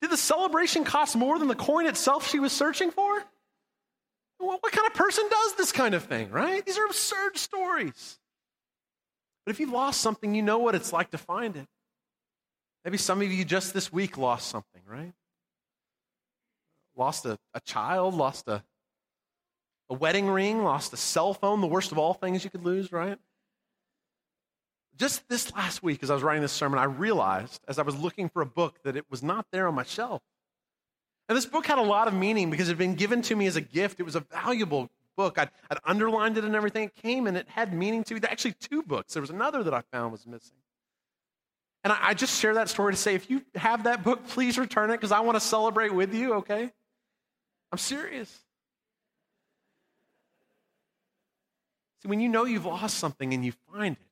did 0.01 0.11
the 0.11 0.17
celebration 0.17 0.83
cost 0.83 1.15
more 1.15 1.39
than 1.39 1.47
the 1.47 1.55
coin 1.55 1.85
itself 1.85 2.29
she 2.29 2.37
was 2.37 2.51
searching 2.51 2.91
for? 2.91 3.23
What, 4.37 4.61
what 4.61 4.73
kind 4.73 4.85
of 4.85 4.93
person 4.93 5.23
does 5.29 5.55
this 5.55 5.71
kind 5.71 5.95
of 5.95 6.03
thing, 6.03 6.29
right? 6.29 6.65
These 6.65 6.77
are 6.77 6.85
absurd 6.85 7.37
stories. 7.37 8.19
But 9.45 9.51
if 9.51 9.61
you've 9.61 9.71
lost 9.71 10.01
something, 10.01 10.35
you 10.35 10.41
know 10.41 10.57
what 10.57 10.75
it's 10.75 10.91
like 10.91 11.11
to 11.11 11.17
find 11.17 11.55
it. 11.55 11.67
Maybe 12.83 12.97
some 12.97 13.21
of 13.21 13.31
you 13.31 13.45
just 13.45 13.73
this 13.73 13.93
week 13.93 14.17
lost 14.17 14.49
something, 14.49 14.81
right? 14.85 15.13
Lost 16.95 17.25
a, 17.25 17.37
a 17.53 17.59
child, 17.61 18.13
lost 18.13 18.47
a, 18.47 18.63
a 19.89 19.93
wedding 19.93 20.27
ring, 20.27 20.63
lost 20.63 20.93
a 20.93 20.97
cell 20.97 21.33
phone, 21.33 21.61
the 21.61 21.67
worst 21.67 21.91
of 21.91 21.97
all 21.97 22.13
things 22.13 22.43
you 22.43 22.49
could 22.49 22.63
lose, 22.63 22.91
right? 22.91 23.17
Just 24.97 25.27
this 25.27 25.51
last 25.53 25.81
week, 25.81 26.03
as 26.03 26.11
I 26.11 26.13
was 26.13 26.23
writing 26.23 26.41
this 26.41 26.51
sermon, 26.51 26.79
I 26.79 26.83
realized 26.83 27.61
as 27.67 27.79
I 27.79 27.81
was 27.81 27.95
looking 27.95 28.29
for 28.29 28.41
a 28.41 28.45
book 28.45 28.81
that 28.83 28.95
it 28.95 29.05
was 29.09 29.23
not 29.23 29.47
there 29.51 29.67
on 29.67 29.73
my 29.73 29.83
shelf. 29.83 30.21
And 31.27 31.37
this 31.37 31.45
book 31.45 31.65
had 31.65 31.77
a 31.77 31.83
lot 31.83 32.07
of 32.07 32.13
meaning 32.13 32.51
because 32.51 32.67
it 32.67 32.71
had 32.71 32.77
been 32.77 32.95
given 32.95 33.21
to 33.23 33.35
me 33.35 33.47
as 33.47 33.55
a 33.55 33.61
gift. 33.61 33.99
It 33.99 34.03
was 34.03 34.15
a 34.15 34.19
valuable 34.19 34.89
book. 35.15 35.39
I'd, 35.39 35.49
I'd 35.69 35.79
underlined 35.85 36.37
it 36.37 36.43
and 36.43 36.55
everything. 36.55 36.85
It 36.85 36.95
came 36.95 37.27
and 37.27 37.37
it 37.37 37.47
had 37.47 37.73
meaning 37.73 38.03
to 38.05 38.13
me. 38.13 38.21
Actually, 38.23 38.53
two 38.53 38.83
books. 38.83 39.13
There 39.13 39.21
was 39.21 39.29
another 39.29 39.63
that 39.63 39.73
I 39.73 39.81
found 39.91 40.11
was 40.11 40.27
missing. 40.27 40.57
And 41.83 41.91
I, 41.91 42.09
I 42.09 42.13
just 42.13 42.39
share 42.39 42.53
that 42.55 42.69
story 42.69 42.93
to 42.93 42.97
say 42.97 43.15
if 43.15 43.29
you 43.29 43.41
have 43.55 43.83
that 43.83 44.03
book, 44.03 44.27
please 44.27 44.57
return 44.57 44.89
it 44.89 44.97
because 44.97 45.11
I 45.11 45.21
want 45.21 45.35
to 45.35 45.41
celebrate 45.41 45.93
with 45.93 46.13
you, 46.13 46.35
okay? 46.35 46.71
I'm 47.73 47.79
serious. 47.79 48.29
See, 52.03 52.07
when 52.07 52.19
you 52.19 52.29
know 52.29 52.45
you've 52.45 52.67
lost 52.67 52.99
something 52.99 53.33
and 53.33 53.43
you 53.43 53.51
find 53.73 53.95
it, 53.95 54.07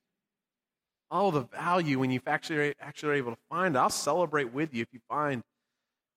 all 1.12 1.30
the 1.30 1.42
value 1.42 2.00
when 2.00 2.10
you've 2.10 2.26
actually, 2.26 2.74
actually 2.80 3.10
are 3.10 3.14
able 3.14 3.30
to 3.30 3.38
find 3.48 3.76
it, 3.76 3.78
I'll 3.78 3.88
celebrate 3.88 4.52
with 4.52 4.74
you 4.74 4.82
if 4.82 4.88
you 4.90 4.98
find 5.08 5.44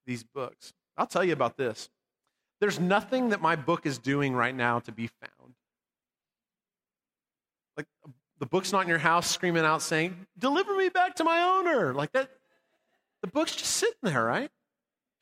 these 0.08 0.24
books. 0.24 0.74
I'll 0.98 1.06
tell 1.06 1.24
you 1.24 1.34
about 1.34 1.56
this. 1.56 1.88
There's 2.62 2.80
nothing 2.80 3.30
that 3.30 3.44
my 3.44 3.56
book 3.56 3.86
is 3.86 4.00
doing 4.00 4.34
right 4.34 4.56
now 4.56 4.80
to 4.80 4.92
be 4.92 5.06
found. 5.06 5.54
Like 7.78 7.86
the 8.40 8.48
book's 8.48 8.72
not 8.72 8.82
in 8.82 8.88
your 8.88 8.98
house 8.98 9.30
screaming 9.30 9.66
out 9.66 9.84
saying, 9.84 10.26
Deliver 10.36 10.76
me 10.76 10.90
back 10.90 11.14
to 11.18 11.24
my 11.24 11.44
owner. 11.44 11.94
Like 11.94 12.12
that. 12.14 12.28
The 13.22 13.28
book's 13.28 13.56
just 13.56 13.74
sitting 13.74 14.00
there, 14.02 14.24
right? 14.24 14.50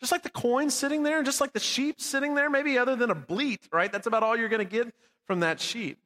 Just 0.03 0.11
like 0.11 0.23
the 0.23 0.29
coin 0.29 0.69
sitting 0.69 1.03
there, 1.03 1.23
just 1.23 1.39
like 1.39 1.53
the 1.53 1.61
sheep 1.61 2.01
sitting 2.01 2.35
there, 2.35 2.49
maybe 2.49 2.77
other 2.77 2.97
than 2.97 3.09
a 3.09 3.15
bleat, 3.15 3.69
right? 3.71 3.89
That's 3.89 4.05
about 4.05 4.21
all 4.21 4.35
you're 4.35 4.49
going 4.49 4.59
to 4.59 4.69
get 4.69 4.93
from 5.27 5.39
that 5.39 5.61
sheep. 5.61 5.97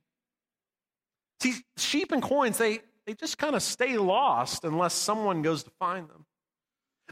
See, 1.42 1.56
sheep 1.78 2.12
and 2.12 2.22
coins, 2.22 2.60
they, 2.60 2.82
they 3.08 3.16
just 3.16 3.40
kind 3.40 3.56
of 3.56 3.64
stay 3.64 3.98
lost 3.98 4.66
unless 4.66 4.94
someone 4.94 5.42
goes 5.42 5.64
to 5.64 5.72
find 5.80 6.08
them. 6.10 6.28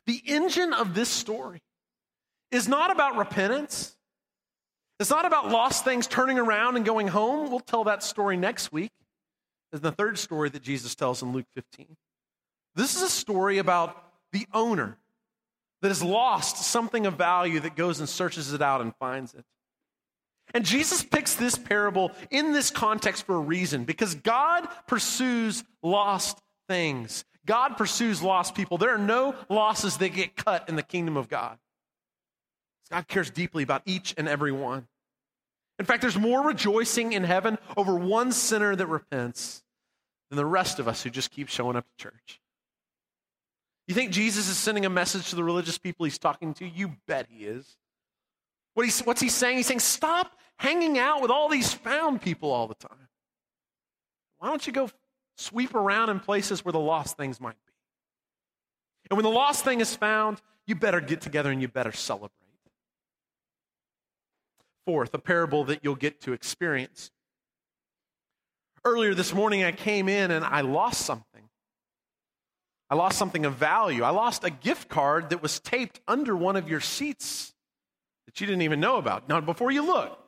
The 0.06 0.22
engine 0.28 0.74
of 0.74 0.94
this 0.94 1.10
story 1.10 1.64
is 2.52 2.68
not 2.68 2.92
about 2.92 3.18
repentance. 3.18 3.98
It's 5.00 5.10
not 5.10 5.26
about 5.26 5.50
lost 5.50 5.86
things 5.86 6.06
turning 6.06 6.38
around 6.38 6.76
and 6.76 6.86
going 6.86 7.08
home. 7.08 7.50
We'll 7.50 7.62
tell 7.62 7.86
that 7.86 8.04
story 8.04 8.38
next 8.38 8.72
week. 8.72 8.92
Is 9.74 9.82
the 9.82 9.92
third 9.92 10.20
story 10.20 10.50
that 10.50 10.62
Jesus 10.62 10.94
tells 10.94 11.24
in 11.24 11.32
Luke 11.32 11.48
15. 11.56 11.98
This 12.76 12.96
is 12.96 13.02
a 13.02 13.10
story 13.10 13.58
about 13.58 14.04
the 14.32 14.46
owner 14.54 15.00
that 15.82 15.90
has 15.90 16.04
lost 16.04 16.58
something 16.58 17.06
of 17.06 17.16
value 17.16 17.60
that 17.60 17.76
goes 17.76 18.00
and 18.00 18.10
searches 18.10 18.54
it 18.54 18.62
out 18.62 18.82
and 18.82 18.96
finds 18.96 19.34
it. 19.34 19.46
And 20.54 20.64
Jesus 20.64 21.04
picks 21.04 21.36
this 21.36 21.58
parable 21.58 22.12
in 22.32 22.54
this 22.54 22.70
context 22.70 23.26
for 23.26 23.36
a 23.36 23.40
reason 23.40 23.84
because 23.84 24.16
God 24.16 24.68
pursues 24.88 25.64
lost 25.84 26.40
things. 26.70 27.26
God 27.46 27.78
pursues 27.78 28.22
lost 28.22 28.56
people. 28.56 28.78
There 28.78 28.94
are 28.94 28.98
no 28.98 29.36
losses 29.50 29.98
that 29.98 30.10
get 30.10 30.36
cut 30.36 30.68
in 30.70 30.76
the 30.76 30.84
kingdom 30.84 31.18
of 31.18 31.28
God. 31.28 31.58
God 32.92 33.08
cares 33.08 33.30
deeply 33.30 33.64
about 33.64 33.82
each 33.86 34.14
and 34.18 34.28
every 34.28 34.52
one. 34.52 34.88
In 35.78 35.86
fact, 35.86 36.02
there's 36.02 36.18
more 36.18 36.44
rejoicing 36.46 37.14
in 37.14 37.24
heaven 37.24 37.58
over 37.76 37.96
one 37.96 38.32
sinner 38.32 38.76
that 38.76 38.88
repents 38.88 39.64
than 40.30 40.38
the 40.38 40.46
rest 40.46 40.80
of 40.80 40.88
us 40.88 41.04
who 41.04 41.10
just 41.10 41.32
keep 41.32 41.50
showing 41.50 41.76
up 41.76 41.86
to 41.86 42.04
church. 42.04 42.40
You 43.88 43.94
think 43.94 44.12
Jesus 44.12 44.50
is 44.50 44.58
sending 44.58 44.86
a 44.86 44.90
message 44.90 45.30
to 45.30 45.36
the 45.36 45.44
religious 45.44 45.78
people 45.78 46.06
he's 46.06 46.18
talking 46.18 46.54
to? 46.56 46.68
You 46.68 46.96
bet 47.08 47.28
he 47.30 47.46
is. 47.46 47.78
What 48.74 48.84
he's, 48.84 49.00
what's 49.02 49.22
he 49.22 49.30
saying? 49.30 49.58
He's 49.58 49.68
saying, 49.68 49.80
stop 49.80 50.32
hanging 50.58 50.98
out 50.98 51.22
with 51.22 51.32
all 51.32 51.50
these 51.50 51.74
found 51.74 52.22
people 52.22 52.52
all 52.52 52.68
the 52.68 52.76
time. 52.76 53.08
Why 54.40 54.48
don't 54.48 54.66
you 54.66 54.74
go 54.74 54.90
sweep 55.38 55.76
around 55.76 56.10
in 56.10 56.20
places 56.20 56.66
where 56.66 56.72
the 56.72 56.80
lost 56.80 57.16
things 57.16 57.40
might 57.40 57.54
be? 57.54 57.74
And 59.10 59.18
when 59.18 59.24
the 59.24 59.30
lost 59.30 59.64
thing 59.64 59.82
is 59.82 59.96
found, 59.96 60.42
you 60.66 60.76
better 60.76 61.00
get 61.00 61.22
together 61.22 61.52
and 61.52 61.62
you 61.62 61.68
better 61.68 61.92
celebrate. 61.92 62.32
Fourth, 64.86 65.14
a 65.14 65.20
parable 65.20 65.64
that 65.66 65.80
you'll 65.84 65.96
get 65.96 66.22
to 66.22 66.34
experience. 66.34 67.12
Earlier 68.84 69.14
this 69.14 69.34
morning, 69.34 69.64
I 69.64 69.72
came 69.72 70.10
in 70.10 70.32
and 70.32 70.44
I 70.46 70.62
lost 70.62 71.02
something. 71.02 71.35
I 72.90 72.96
lost 72.96 73.18
something 73.18 73.46
of 73.46 73.56
value. 73.56 74.04
I 74.04 74.12
lost 74.12 74.44
a 74.44 74.50
gift 74.50 74.90
card 74.90 75.32
that 75.32 75.42
was 75.42 75.60
taped 75.60 76.00
under 76.08 76.36
one 76.36 76.56
of 76.56 76.70
your 76.70 76.82
seats 76.82 77.54
that 78.26 78.40
you 78.40 78.48
didn't 78.48 78.62
even 78.62 78.80
know 78.80 78.98
about. 78.98 79.28
Now, 79.28 79.42
before 79.42 79.72
you 79.72 79.86
look, 79.86 80.20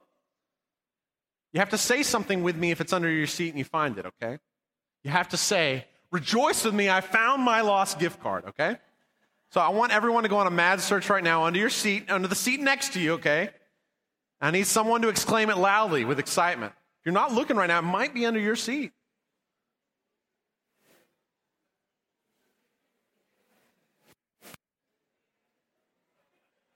you 1.54 1.60
have 1.60 1.70
to 1.70 1.78
say 1.78 2.04
something 2.04 2.44
with 2.44 2.56
me 2.56 2.72
if 2.72 2.82
it's 2.82 2.94
under 2.94 3.10
your 3.10 3.28
seat 3.28 3.50
and 3.50 3.58
you 3.58 3.66
find 3.66 3.98
it, 3.98 4.06
okay? 4.06 4.40
You 5.04 5.12
have 5.12 5.30
to 5.30 5.38
say, 5.38 5.86
Rejoice 6.12 6.64
with 6.64 6.74
me, 6.74 6.90
I 6.90 7.02
found 7.02 7.44
my 7.44 7.62
lost 7.62 8.00
gift 8.00 8.22
card, 8.22 8.46
okay? 8.50 8.78
So 9.52 9.60
I 9.60 9.70
want 9.70 9.92
everyone 9.92 10.24
to 10.24 10.30
go 10.30 10.38
on 10.38 10.48
a 10.48 10.52
mad 10.52 10.80
search 10.80 11.10
right 11.10 11.24
now 11.24 11.44
under 11.44 11.60
your 11.60 11.70
seat, 11.70 12.10
under 12.10 12.28
the 12.28 12.36
seat 12.36 12.60
next 12.60 12.94
to 12.94 13.00
you, 13.00 13.14
okay? 13.14 13.50
I 14.40 14.52
need 14.52 14.68
someone 14.68 15.02
to 15.02 15.10
exclaim 15.10 15.50
it 15.50 15.58
loudly 15.58 16.06
with 16.06 16.20
excitement. 16.20 16.74
If 17.02 17.06
you're 17.06 17.14
not 17.14 17.34
looking 17.34 17.58
right 17.58 17.68
now, 17.68 17.80
it 17.80 17.84
might 17.84 18.14
be 18.14 18.26
under 18.26 18.40
your 18.40 18.56
seat. 18.56 18.92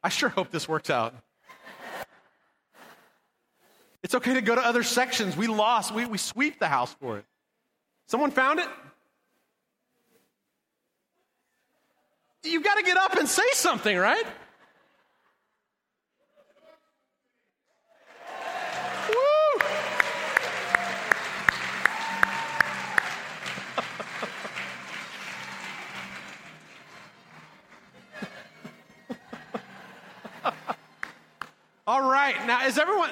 I 0.03 0.09
sure 0.09 0.29
hope 0.29 0.49
this 0.49 0.67
works 0.67 0.89
out. 0.89 1.13
It's 4.03 4.15
okay 4.15 4.33
to 4.33 4.41
go 4.41 4.55
to 4.55 4.61
other 4.61 4.83
sections. 4.83 5.37
We 5.37 5.47
lost, 5.47 5.93
we, 5.93 6.05
we 6.05 6.17
sweep 6.17 6.59
the 6.59 6.67
house 6.67 6.93
for 6.99 7.19
it. 7.19 7.25
Someone 8.07 8.31
found 8.31 8.59
it? 8.59 8.67
You've 12.43 12.63
got 12.63 12.75
to 12.77 12.83
get 12.83 12.97
up 12.97 13.15
and 13.15 13.29
say 13.29 13.43
something, 13.53 13.95
right? 13.95 14.25
All 31.87 32.09
right. 32.37 32.47
Now, 32.47 32.65
is 32.65 32.77
everyone. 32.77 33.11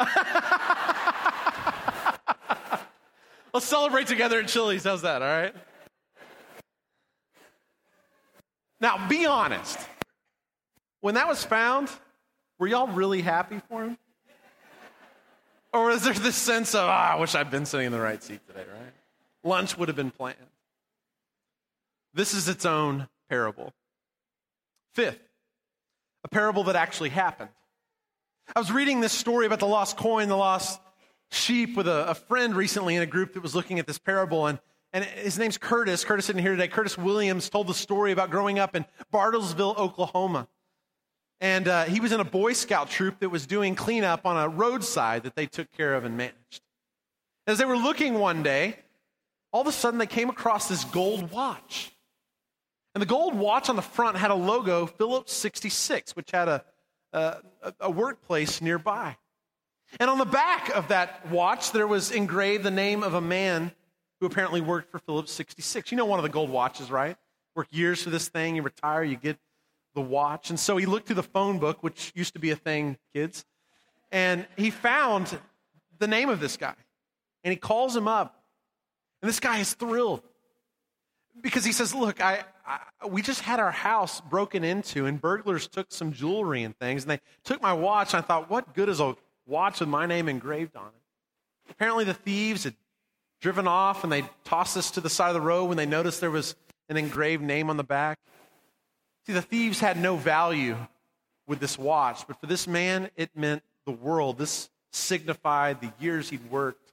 Let's 3.52 3.66
celebrate 3.66 4.06
together 4.06 4.40
at 4.40 4.48
Chili's. 4.48 4.84
How's 4.84 5.02
that? 5.02 5.22
All 5.22 5.28
right. 5.28 5.54
Now, 8.80 9.08
be 9.08 9.26
honest. 9.26 9.78
When 11.00 11.14
that 11.14 11.26
was 11.28 11.44
found, 11.44 11.90
were 12.58 12.66
y'all 12.66 12.88
really 12.88 13.22
happy 13.22 13.60
for 13.68 13.84
him? 13.84 13.98
Or 15.72 15.90
is 15.90 16.02
there 16.02 16.14
this 16.14 16.36
sense 16.36 16.74
of, 16.74 16.88
ah, 16.88 17.12
I 17.12 17.16
wish 17.16 17.34
I'd 17.34 17.50
been 17.50 17.66
sitting 17.66 17.86
in 17.86 17.92
the 17.92 18.00
right 18.00 18.22
seat 18.22 18.40
today, 18.46 18.60
right? 18.60 18.92
Lunch 19.44 19.76
would 19.76 19.88
have 19.88 19.96
been 19.96 20.10
planned. 20.10 20.36
This 22.14 22.34
is 22.34 22.48
its 22.48 22.64
own 22.64 23.08
parable. 23.28 23.72
Fifth, 24.94 25.27
a 26.24 26.28
parable 26.28 26.64
that 26.64 26.76
actually 26.76 27.10
happened. 27.10 27.50
I 28.54 28.58
was 28.58 28.72
reading 28.72 29.00
this 29.00 29.12
story 29.12 29.46
about 29.46 29.60
the 29.60 29.66
lost 29.66 29.96
coin, 29.96 30.28
the 30.28 30.36
lost 30.36 30.80
sheep 31.30 31.76
with 31.76 31.86
a, 31.86 32.10
a, 32.10 32.14
friend 32.14 32.54
recently 32.54 32.96
in 32.96 33.02
a 33.02 33.06
group 33.06 33.34
that 33.34 33.42
was 33.42 33.54
looking 33.54 33.78
at 33.78 33.86
this 33.86 33.98
parable. 33.98 34.46
And, 34.46 34.58
and 34.92 35.04
his 35.04 35.38
name's 35.38 35.58
Curtis. 35.58 36.04
Curtis 36.04 36.30
isn't 36.30 36.40
here 36.40 36.52
today. 36.52 36.68
Curtis 36.68 36.96
Williams 36.96 37.50
told 37.50 37.66
the 37.66 37.74
story 37.74 38.12
about 38.12 38.30
growing 38.30 38.58
up 38.58 38.74
in 38.74 38.86
Bartlesville, 39.12 39.76
Oklahoma. 39.76 40.48
And 41.40 41.68
uh, 41.68 41.84
he 41.84 42.00
was 42.00 42.12
in 42.12 42.20
a 42.20 42.24
Boy 42.24 42.54
Scout 42.54 42.88
troop 42.90 43.20
that 43.20 43.28
was 43.28 43.46
doing 43.46 43.74
cleanup 43.74 44.26
on 44.26 44.36
a 44.36 44.48
roadside 44.48 45.22
that 45.24 45.36
they 45.36 45.46
took 45.46 45.70
care 45.72 45.94
of 45.94 46.04
and 46.04 46.16
managed. 46.16 46.62
As 47.46 47.58
they 47.58 47.64
were 47.64 47.76
looking 47.76 48.14
one 48.14 48.42
day, 48.42 48.76
all 49.52 49.60
of 49.60 49.66
a 49.66 49.72
sudden 49.72 49.98
they 49.98 50.06
came 50.06 50.30
across 50.30 50.68
this 50.68 50.84
gold 50.84 51.30
watch. 51.30 51.92
And 52.98 53.02
the 53.02 53.06
gold 53.06 53.36
watch 53.36 53.68
on 53.68 53.76
the 53.76 53.82
front 53.82 54.16
had 54.16 54.32
a 54.32 54.34
logo, 54.34 54.84
Phillips 54.84 55.32
66, 55.32 56.16
which 56.16 56.32
had 56.32 56.48
a, 56.48 56.64
a, 57.12 57.36
a 57.78 57.88
workplace 57.88 58.60
nearby. 58.60 59.16
And 60.00 60.10
on 60.10 60.18
the 60.18 60.24
back 60.24 60.70
of 60.70 60.88
that 60.88 61.30
watch, 61.30 61.70
there 61.70 61.86
was 61.86 62.10
engraved 62.10 62.64
the 62.64 62.72
name 62.72 63.04
of 63.04 63.14
a 63.14 63.20
man 63.20 63.70
who 64.18 64.26
apparently 64.26 64.60
worked 64.60 64.90
for 64.90 64.98
Phillips 64.98 65.30
66. 65.30 65.92
You 65.92 65.96
know 65.96 66.06
one 66.06 66.18
of 66.18 66.24
the 66.24 66.28
gold 66.28 66.50
watches, 66.50 66.90
right? 66.90 67.16
Work 67.54 67.68
years 67.70 68.02
for 68.02 68.10
this 68.10 68.26
thing, 68.26 68.56
you 68.56 68.62
retire, 68.62 69.04
you 69.04 69.14
get 69.14 69.38
the 69.94 70.00
watch. 70.00 70.50
And 70.50 70.58
so 70.58 70.76
he 70.76 70.84
looked 70.84 71.06
through 71.06 71.14
the 71.14 71.22
phone 71.22 71.60
book, 71.60 71.84
which 71.84 72.10
used 72.16 72.32
to 72.32 72.40
be 72.40 72.50
a 72.50 72.56
thing, 72.56 72.98
kids, 73.14 73.44
and 74.10 74.44
he 74.56 74.70
found 74.70 75.38
the 76.00 76.08
name 76.08 76.30
of 76.30 76.40
this 76.40 76.56
guy. 76.56 76.74
And 77.44 77.52
he 77.52 77.56
calls 77.56 77.94
him 77.94 78.08
up. 78.08 78.42
And 79.22 79.28
this 79.28 79.38
guy 79.38 79.58
is 79.58 79.72
thrilled 79.74 80.24
because 81.40 81.64
he 81.64 81.70
says, 81.70 81.94
Look, 81.94 82.20
I, 82.20 82.42
I, 82.68 83.06
we 83.06 83.22
just 83.22 83.40
had 83.40 83.58
our 83.60 83.70
house 83.70 84.20
broken 84.20 84.62
into, 84.62 85.06
and 85.06 85.20
burglars 85.20 85.66
took 85.66 85.90
some 85.90 86.12
jewelry 86.12 86.62
and 86.64 86.76
things, 86.78 87.02
and 87.04 87.10
they 87.10 87.20
took 87.42 87.62
my 87.62 87.72
watch. 87.72 88.12
And 88.12 88.22
I 88.22 88.26
thought, 88.26 88.50
What 88.50 88.74
good 88.74 88.88
is 88.88 89.00
a 89.00 89.16
watch 89.46 89.80
with 89.80 89.88
my 89.88 90.04
name 90.06 90.28
engraved 90.28 90.76
on 90.76 90.88
it? 90.88 91.70
Apparently, 91.70 92.04
the 92.04 92.14
thieves 92.14 92.64
had 92.64 92.74
driven 93.40 93.66
off 93.66 94.02
and 94.02 94.12
they 94.12 94.24
tossed 94.44 94.74
this 94.74 94.90
to 94.92 95.00
the 95.00 95.10
side 95.10 95.28
of 95.28 95.34
the 95.34 95.40
road 95.40 95.66
when 95.66 95.76
they 95.76 95.86
noticed 95.86 96.20
there 96.20 96.30
was 96.30 96.56
an 96.88 96.96
engraved 96.96 97.42
name 97.42 97.70
on 97.70 97.76
the 97.76 97.84
back. 97.84 98.18
See, 99.26 99.32
the 99.32 99.42
thieves 99.42 99.78
had 99.80 100.00
no 100.00 100.16
value 100.16 100.76
with 101.46 101.60
this 101.60 101.78
watch, 101.78 102.26
but 102.26 102.40
for 102.40 102.46
this 102.46 102.66
man, 102.66 103.10
it 103.16 103.30
meant 103.34 103.62
the 103.84 103.92
world. 103.92 104.38
This 104.38 104.70
signified 104.92 105.80
the 105.80 105.92
years 106.00 106.30
he'd 106.30 106.50
worked 106.50 106.92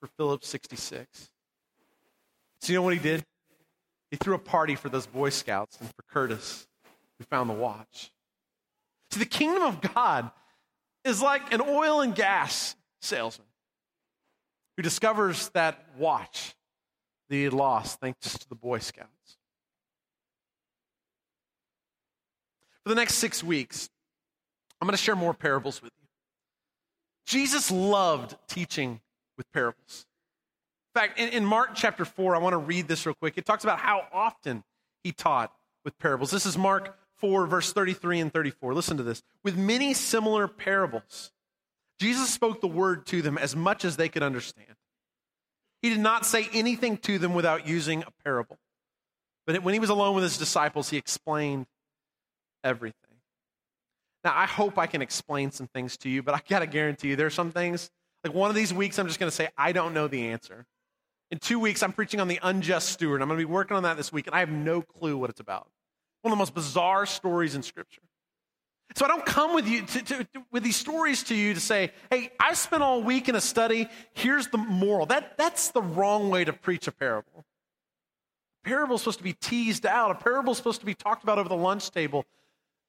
for 0.00 0.08
Phillips 0.16 0.48
66. 0.48 1.30
So, 2.60 2.72
you 2.72 2.78
know 2.78 2.82
what 2.82 2.94
he 2.94 3.00
did? 3.00 3.24
He 4.10 4.16
threw 4.16 4.34
a 4.34 4.38
party 4.38 4.74
for 4.74 4.88
those 4.88 5.06
Boy 5.06 5.30
Scouts 5.30 5.78
and 5.80 5.88
for 5.88 6.02
Curtis, 6.10 6.66
who 7.18 7.24
found 7.24 7.50
the 7.50 7.54
watch. 7.54 8.12
See, 9.10 9.20
the 9.20 9.26
kingdom 9.26 9.62
of 9.62 9.80
God 9.80 10.30
is 11.04 11.22
like 11.22 11.52
an 11.52 11.60
oil 11.60 12.00
and 12.00 12.14
gas 12.14 12.76
salesman 13.00 13.46
who 14.76 14.82
discovers 14.82 15.48
that 15.50 15.84
watch 15.96 16.54
that 17.28 17.36
he 17.36 17.44
had 17.44 17.52
lost 17.52 18.00
thanks 18.00 18.38
to 18.38 18.48
the 18.48 18.54
Boy 18.54 18.78
Scouts. 18.78 19.08
For 22.82 22.88
the 22.90 22.94
next 22.94 23.14
six 23.14 23.44
weeks, 23.44 23.90
I'm 24.80 24.86
going 24.86 24.96
to 24.96 25.02
share 25.02 25.16
more 25.16 25.34
parables 25.34 25.82
with 25.82 25.92
you. 26.00 26.06
Jesus 27.26 27.70
loved 27.70 28.36
teaching 28.48 29.00
with 29.36 29.50
parables. 29.52 30.06
In 30.98 31.04
fact, 31.04 31.20
in, 31.20 31.28
in 31.28 31.44
Mark 31.44 31.76
chapter 31.76 32.04
4, 32.04 32.34
I 32.34 32.40
want 32.40 32.54
to 32.54 32.58
read 32.58 32.88
this 32.88 33.06
real 33.06 33.14
quick. 33.14 33.38
It 33.38 33.46
talks 33.46 33.62
about 33.62 33.78
how 33.78 34.08
often 34.12 34.64
he 35.04 35.12
taught 35.12 35.52
with 35.84 35.96
parables. 35.96 36.32
This 36.32 36.44
is 36.44 36.58
Mark 36.58 36.98
4, 37.18 37.46
verse 37.46 37.72
33 37.72 38.18
and 38.18 38.32
34. 38.32 38.74
Listen 38.74 38.96
to 38.96 39.04
this. 39.04 39.22
With 39.44 39.56
many 39.56 39.94
similar 39.94 40.48
parables, 40.48 41.30
Jesus 42.00 42.28
spoke 42.30 42.60
the 42.60 42.66
word 42.66 43.06
to 43.06 43.22
them 43.22 43.38
as 43.38 43.54
much 43.54 43.84
as 43.84 43.96
they 43.96 44.08
could 44.08 44.24
understand. 44.24 44.74
He 45.82 45.90
did 45.90 46.00
not 46.00 46.26
say 46.26 46.48
anything 46.52 46.96
to 46.96 47.20
them 47.20 47.32
without 47.32 47.64
using 47.64 48.02
a 48.02 48.10
parable. 48.24 48.58
But 49.46 49.62
when 49.62 49.74
he 49.74 49.80
was 49.80 49.90
alone 49.90 50.16
with 50.16 50.24
his 50.24 50.36
disciples, 50.36 50.90
he 50.90 50.96
explained 50.96 51.66
everything. 52.64 53.20
Now, 54.24 54.32
I 54.34 54.46
hope 54.46 54.78
I 54.78 54.88
can 54.88 55.00
explain 55.00 55.52
some 55.52 55.68
things 55.68 55.96
to 55.98 56.08
you, 56.08 56.24
but 56.24 56.34
I 56.34 56.40
got 56.48 56.58
to 56.58 56.66
guarantee 56.66 57.10
you 57.10 57.14
there 57.14 57.28
are 57.28 57.30
some 57.30 57.52
things, 57.52 57.88
like 58.24 58.34
one 58.34 58.50
of 58.50 58.56
these 58.56 58.74
weeks, 58.74 58.98
I'm 58.98 59.06
just 59.06 59.20
going 59.20 59.30
to 59.30 59.36
say, 59.36 59.48
I 59.56 59.70
don't 59.70 59.94
know 59.94 60.08
the 60.08 60.26
answer. 60.26 60.66
In 61.30 61.38
two 61.38 61.58
weeks, 61.58 61.82
I'm 61.82 61.92
preaching 61.92 62.20
on 62.20 62.28
the 62.28 62.40
unjust 62.42 62.88
steward. 62.88 63.20
I'm 63.20 63.28
going 63.28 63.38
to 63.38 63.46
be 63.46 63.52
working 63.52 63.76
on 63.76 63.82
that 63.82 63.96
this 63.96 64.12
week, 64.12 64.26
and 64.26 64.34
I 64.34 64.40
have 64.40 64.50
no 64.50 64.80
clue 64.80 65.16
what 65.16 65.28
it's 65.28 65.40
about. 65.40 65.68
One 66.22 66.32
of 66.32 66.36
the 66.36 66.40
most 66.40 66.54
bizarre 66.54 67.06
stories 67.06 67.54
in 67.54 67.62
Scripture. 67.62 68.02
So 68.96 69.04
I 69.04 69.08
don't 69.08 69.26
come 69.26 69.54
with 69.54 69.68
you 69.68 69.82
to, 69.82 70.02
to, 70.02 70.24
to, 70.24 70.42
with 70.50 70.62
these 70.62 70.76
stories 70.76 71.22
to 71.24 71.34
you 71.34 71.52
to 71.52 71.60
say, 71.60 71.92
"Hey, 72.10 72.32
I 72.40 72.54
spent 72.54 72.82
all 72.82 73.02
week 73.02 73.28
in 73.28 73.36
a 73.36 73.40
study. 73.40 73.86
Here's 74.14 74.48
the 74.48 74.56
moral." 74.56 75.04
That 75.06 75.36
that's 75.36 75.68
the 75.68 75.82
wrong 75.82 76.30
way 76.30 76.44
to 76.44 76.54
preach 76.54 76.88
a 76.88 76.92
parable. 76.92 77.44
A 78.64 78.68
parable 78.68 78.94
is 78.94 79.02
supposed 79.02 79.18
to 79.18 79.24
be 79.24 79.34
teased 79.34 79.84
out. 79.84 80.10
A 80.10 80.14
parable 80.14 80.52
is 80.52 80.56
supposed 80.56 80.80
to 80.80 80.86
be 80.86 80.94
talked 80.94 81.22
about 81.22 81.38
over 81.38 81.50
the 81.50 81.56
lunch 81.56 81.90
table. 81.90 82.24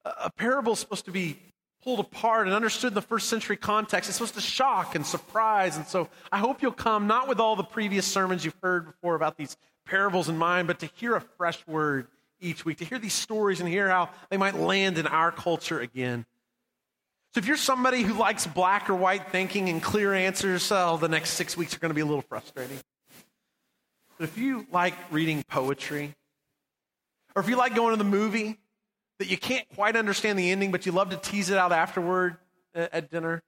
A 0.04 0.30
parable 0.30 0.72
is 0.72 0.78
supposed 0.78 1.04
to 1.04 1.10
be 1.10 1.38
pulled 1.82 2.00
apart 2.00 2.46
and 2.46 2.54
understood 2.54 2.88
in 2.88 2.94
the 2.94 3.02
first 3.02 3.28
century 3.28 3.56
context. 3.56 4.08
It's 4.10 4.18
supposed 4.18 4.34
to 4.34 4.40
shock 4.40 4.94
and 4.94 5.04
surprise. 5.04 5.76
And 5.76 5.86
so 5.86 6.08
I 6.30 6.38
hope 6.38 6.62
you'll 6.62 6.72
come, 6.72 7.06
not 7.06 7.28
with 7.28 7.40
all 7.40 7.56
the 7.56 7.64
previous 7.64 8.06
sermons 8.06 8.44
you've 8.44 8.56
heard 8.62 8.86
before 8.86 9.14
about 9.14 9.36
these 9.36 9.56
parables 9.86 10.28
in 10.28 10.36
mind, 10.36 10.66
but 10.66 10.78
to 10.80 10.86
hear 10.96 11.16
a 11.16 11.20
fresh 11.20 11.66
word 11.66 12.06
each 12.40 12.64
week, 12.64 12.78
to 12.78 12.84
hear 12.84 12.98
these 12.98 13.14
stories 13.14 13.60
and 13.60 13.68
hear 13.68 13.88
how 13.88 14.10
they 14.30 14.36
might 14.36 14.54
land 14.54 14.98
in 14.98 15.06
our 15.06 15.32
culture 15.32 15.80
again. 15.80 16.26
So 17.34 17.38
if 17.38 17.46
you're 17.46 17.56
somebody 17.56 18.02
who 18.02 18.14
likes 18.14 18.46
black 18.46 18.90
or 18.90 18.94
white 18.94 19.30
thinking 19.30 19.68
and 19.68 19.82
clear 19.82 20.12
answers, 20.12 20.70
oh, 20.72 20.96
the 20.96 21.08
next 21.08 21.30
six 21.30 21.56
weeks 21.56 21.76
are 21.76 21.78
going 21.78 21.90
to 21.90 21.94
be 21.94 22.00
a 22.00 22.06
little 22.06 22.22
frustrating. 22.22 22.78
But 24.18 24.24
if 24.24 24.36
you 24.36 24.66
like 24.72 24.94
reading 25.10 25.44
poetry, 25.48 26.14
or 27.34 27.42
if 27.42 27.48
you 27.48 27.56
like 27.56 27.74
going 27.74 27.92
to 27.92 27.96
the 27.96 28.08
movie 28.08 28.58
that 29.20 29.28
you 29.28 29.36
can't 29.36 29.68
quite 29.76 29.96
understand 29.96 30.38
the 30.38 30.50
ending, 30.50 30.72
but 30.72 30.86
you 30.86 30.92
love 30.92 31.10
to 31.10 31.16
tease 31.18 31.50
it 31.50 31.58
out 31.58 31.72
afterward 31.72 32.38
uh, 32.74 32.86
at 32.90 33.10
dinner, 33.10 33.42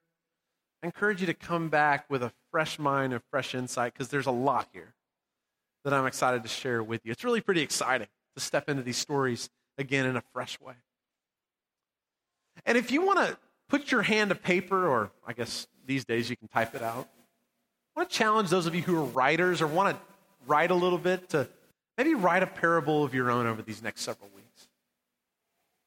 I 0.83 0.85
encourage 0.85 1.19
you 1.19 1.25
to 1.25 1.33
come 1.33 1.69
back 1.69 2.07
with 2.11 2.21
a 2.21 2.31
fresh 2.51 2.77
mind 2.77 3.11
and 3.11 3.23
fresh 3.31 3.55
insight 3.55 3.93
because 3.93 4.09
there's 4.09 4.27
a 4.27 4.31
lot 4.31 4.67
here 4.71 4.93
that 5.83 5.91
I'm 5.91 6.05
excited 6.05 6.43
to 6.43 6.47
share 6.47 6.83
with 6.83 7.01
you. 7.03 7.11
It's 7.11 7.23
really 7.23 7.41
pretty 7.41 7.61
exciting 7.61 8.07
to 8.35 8.43
step 8.43 8.69
into 8.69 8.83
these 8.83 8.97
stories 8.97 9.49
again 9.79 10.05
in 10.05 10.15
a 10.15 10.23
fresh 10.31 10.61
way. 10.61 10.75
And 12.67 12.77
if 12.77 12.91
you 12.91 13.03
want 13.03 13.27
to 13.27 13.37
put 13.67 13.91
your 13.91 14.03
hand 14.03 14.29
to 14.29 14.35
paper, 14.35 14.87
or 14.87 15.09
I 15.25 15.33
guess 15.33 15.67
these 15.87 16.05
days 16.05 16.29
you 16.29 16.37
can 16.37 16.49
type 16.49 16.75
it 16.75 16.83
out, 16.83 17.09
I 17.95 17.99
want 17.99 18.11
to 18.11 18.15
challenge 18.15 18.51
those 18.51 18.67
of 18.67 18.75
you 18.75 18.83
who 18.83 18.95
are 18.95 19.05
writers 19.05 19.59
or 19.59 19.65
want 19.65 19.97
to 19.97 20.01
write 20.45 20.69
a 20.69 20.75
little 20.75 20.99
bit 20.99 21.29
to 21.29 21.47
maybe 21.97 22.13
write 22.13 22.43
a 22.43 22.47
parable 22.47 23.03
of 23.03 23.15
your 23.15 23.31
own 23.31 23.47
over 23.47 23.63
these 23.63 23.81
next 23.81 24.01
several 24.01 24.27
weeks. 24.27 24.32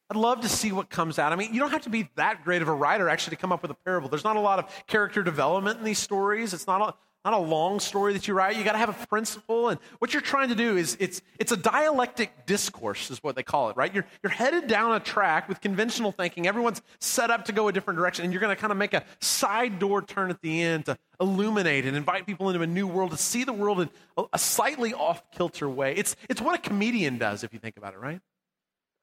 I'd 0.09 0.15
love 0.15 0.41
to 0.41 0.49
see 0.49 0.71
what 0.71 0.89
comes 0.89 1.19
out. 1.19 1.33
I 1.33 1.35
mean, 1.35 1.53
you 1.53 1.59
don't 1.59 1.71
have 1.71 1.83
to 1.83 1.89
be 1.89 2.09
that 2.15 2.43
great 2.43 2.61
of 2.61 2.69
a 2.69 2.73
writer 2.73 3.09
actually 3.09 3.35
to 3.35 3.41
come 3.41 3.51
up 3.51 3.61
with 3.61 3.71
a 3.71 3.75
parable. 3.85 4.07
There's 4.07 4.23
not 4.23 4.37
a 4.37 4.41
lot 4.41 4.59
of 4.59 4.87
character 4.87 5.21
development 5.21 5.79
in 5.79 5.85
these 5.85 5.99
stories. 5.99 6.53
It's 6.53 6.65
not 6.65 6.81
a, 6.81 6.93
not 7.25 7.33
a 7.33 7.43
long 7.43 7.81
story 7.81 8.13
that 8.13 8.25
you 8.25 8.33
write. 8.33 8.55
You 8.55 8.63
got 8.63 8.71
to 8.71 8.77
have 8.77 8.87
a 8.87 9.05
principle. 9.07 9.67
And 9.67 9.77
what 9.99 10.13
you're 10.13 10.21
trying 10.21 10.47
to 10.47 10.55
do 10.55 10.77
is 10.77 10.95
it's, 11.01 11.21
it's 11.39 11.51
a 11.51 11.57
dialectic 11.57 12.45
discourse, 12.45 13.11
is 13.11 13.21
what 13.21 13.35
they 13.35 13.43
call 13.43 13.69
it, 13.69 13.75
right? 13.75 13.93
You're, 13.93 14.05
you're 14.23 14.31
headed 14.31 14.67
down 14.67 14.93
a 14.93 15.01
track 15.01 15.49
with 15.49 15.59
conventional 15.59 16.13
thinking. 16.13 16.47
Everyone's 16.47 16.81
set 16.99 17.29
up 17.29 17.43
to 17.45 17.51
go 17.51 17.67
a 17.67 17.73
different 17.73 17.99
direction. 17.99 18.23
And 18.23 18.31
you're 18.31 18.39
going 18.39 18.55
to 18.55 18.61
kind 18.61 18.71
of 18.71 18.77
make 18.77 18.93
a 18.93 19.03
side 19.19 19.77
door 19.77 20.01
turn 20.01 20.29
at 20.29 20.41
the 20.41 20.61
end 20.61 20.85
to 20.85 20.97
illuminate 21.19 21.85
and 21.85 21.97
invite 21.97 22.25
people 22.25 22.49
into 22.49 22.61
a 22.61 22.67
new 22.67 22.87
world, 22.87 23.11
to 23.11 23.17
see 23.17 23.43
the 23.43 23.51
world 23.51 23.81
in 23.81 23.89
a 24.31 24.39
slightly 24.39 24.93
off 24.93 25.29
kilter 25.31 25.69
way. 25.69 25.95
It's, 25.95 26.15
it's 26.29 26.39
what 26.39 26.55
a 26.55 26.61
comedian 26.61 27.17
does, 27.17 27.43
if 27.43 27.51
you 27.51 27.59
think 27.59 27.75
about 27.75 27.93
it, 27.93 27.99
right? 27.99 28.21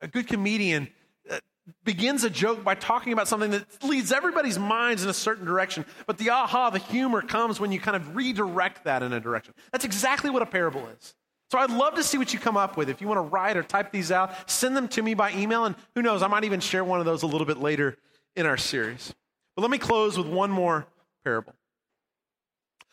A 0.01 0.09
good 0.09 0.27
comedian 0.27 0.89
uh, 1.31 1.39
begins 1.85 2.25
a 2.25 2.31
joke 2.31 2.63
by 2.63 2.75
talking 2.75 3.13
about 3.13 3.29
something 3.29 3.51
that 3.53 3.65
leads 3.83 4.13
everybody's 4.13 4.59
minds 4.59 5.03
in 5.03 5.09
a 5.09 5.15
certain 5.15 5.47
direction. 5.47 5.85
But 6.07 6.19
the 6.19 6.31
aha, 6.31 6.71
the 6.71 6.79
humor 6.79 7.23
comes 7.23 7.59
when 7.59 7.73
you 7.73 7.81
kind 7.81 7.97
of 7.97 8.15
redirect 8.17 8.85
that 8.85 9.03
in 9.03 9.13
a 9.13 9.21
direction. 9.21 9.55
That's 9.73 9.85
exactly 9.85 10.31
what 10.31 10.43
a 10.43 10.47
parable 10.47 10.87
is. 10.99 11.15
So 11.51 11.59
I'd 11.59 11.71
love 11.71 11.95
to 11.95 12.03
see 12.03 12.19
what 12.19 12.33
you 12.33 12.39
come 12.39 12.57
up 12.57 12.77
with. 12.77 12.89
If 12.89 13.01
you 13.01 13.07
want 13.07 13.19
to 13.19 13.31
write 13.31 13.57
or 13.57 13.63
type 13.63 13.93
these 13.93 14.11
out, 14.11 14.51
send 14.51 14.77
them 14.77 14.89
to 14.89 15.03
me 15.03 15.15
by 15.15 15.33
email. 15.33 15.65
And 15.65 15.77
who 15.95 16.03
knows, 16.03 16.23
I 16.23 16.27
might 16.27 16.45
even 16.45 16.61
share 16.61 16.85
one 16.85 17.01
of 17.01 17.07
those 17.07 17.23
a 17.23 17.27
little 17.27 17.47
bit 17.47 17.59
later 17.59 17.97
in 18.35 18.45
our 18.47 18.57
series. 18.57 19.15
But 19.55 19.63
let 19.63 19.71
me 19.71 19.79
close 19.79 20.19
with 20.19 20.27
one 20.27 20.51
more 20.51 20.87
parable. 21.25 21.55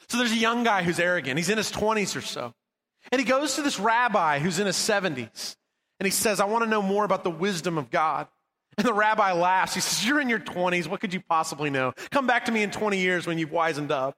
So 0.09 0.17
there's 0.17 0.31
a 0.31 0.37
young 0.37 0.63
guy 0.63 0.83
who's 0.83 0.99
arrogant. 0.99 1.37
He's 1.37 1.49
in 1.49 1.57
his 1.57 1.71
20s 1.71 2.15
or 2.15 2.21
so. 2.21 2.53
And 3.11 3.19
he 3.19 3.25
goes 3.25 3.55
to 3.55 3.61
this 3.61 3.79
rabbi 3.79 4.39
who's 4.39 4.59
in 4.59 4.67
his 4.67 4.75
70s 4.75 5.55
and 6.01 6.07
he 6.07 6.11
says, 6.11 6.39
I 6.39 6.45
want 6.45 6.63
to 6.63 6.69
know 6.69 6.81
more 6.81 7.05
about 7.05 7.23
the 7.23 7.29
wisdom 7.29 7.77
of 7.77 7.91
God. 7.91 8.25
And 8.75 8.87
the 8.87 8.93
rabbi 8.93 9.33
laughs. 9.33 9.75
He 9.75 9.81
says, 9.81 10.03
You're 10.03 10.19
in 10.19 10.29
your 10.29 10.39
20s. 10.39 10.87
What 10.87 10.99
could 10.99 11.13
you 11.13 11.21
possibly 11.21 11.69
know? 11.69 11.93
Come 12.09 12.25
back 12.25 12.45
to 12.45 12.51
me 12.51 12.63
in 12.63 12.71
20 12.71 12.97
years 12.97 13.27
when 13.27 13.37
you've 13.37 13.51
wizened 13.51 13.91
up. 13.91 14.15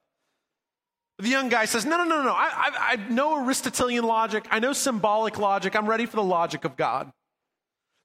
The 1.18 1.28
young 1.28 1.50
guy 1.50 1.66
says, 1.66 1.84
No, 1.84 1.98
no, 1.98 2.04
no, 2.04 2.22
no. 2.22 2.30
I, 2.30 2.48
I, 2.54 2.92
I 2.92 2.96
know 3.10 3.44
Aristotelian 3.44 4.06
logic. 4.06 4.46
I 4.50 4.60
know 4.60 4.72
symbolic 4.72 5.38
logic. 5.38 5.76
I'm 5.76 5.86
ready 5.86 6.06
for 6.06 6.16
the 6.16 6.22
logic 6.22 6.64
of 6.64 6.74
God. 6.74 7.12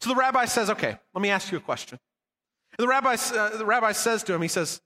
So 0.02 0.10
the 0.10 0.16
rabbi 0.16 0.44
says, 0.44 0.70
Okay, 0.72 0.98
let 1.14 1.22
me 1.22 1.30
ask 1.30 1.50
you 1.50 1.58
a 1.58 1.62
question. 1.62 2.00
And 2.78 2.84
the 2.84 2.90
rabbi, 2.90 3.16
uh, 3.16 3.56
the 3.56 3.66
rabbi 3.66 3.94
says 3.94 4.24
to 4.24 4.34
him, 4.34 4.42
He 4.42 4.50
says, 4.50 4.82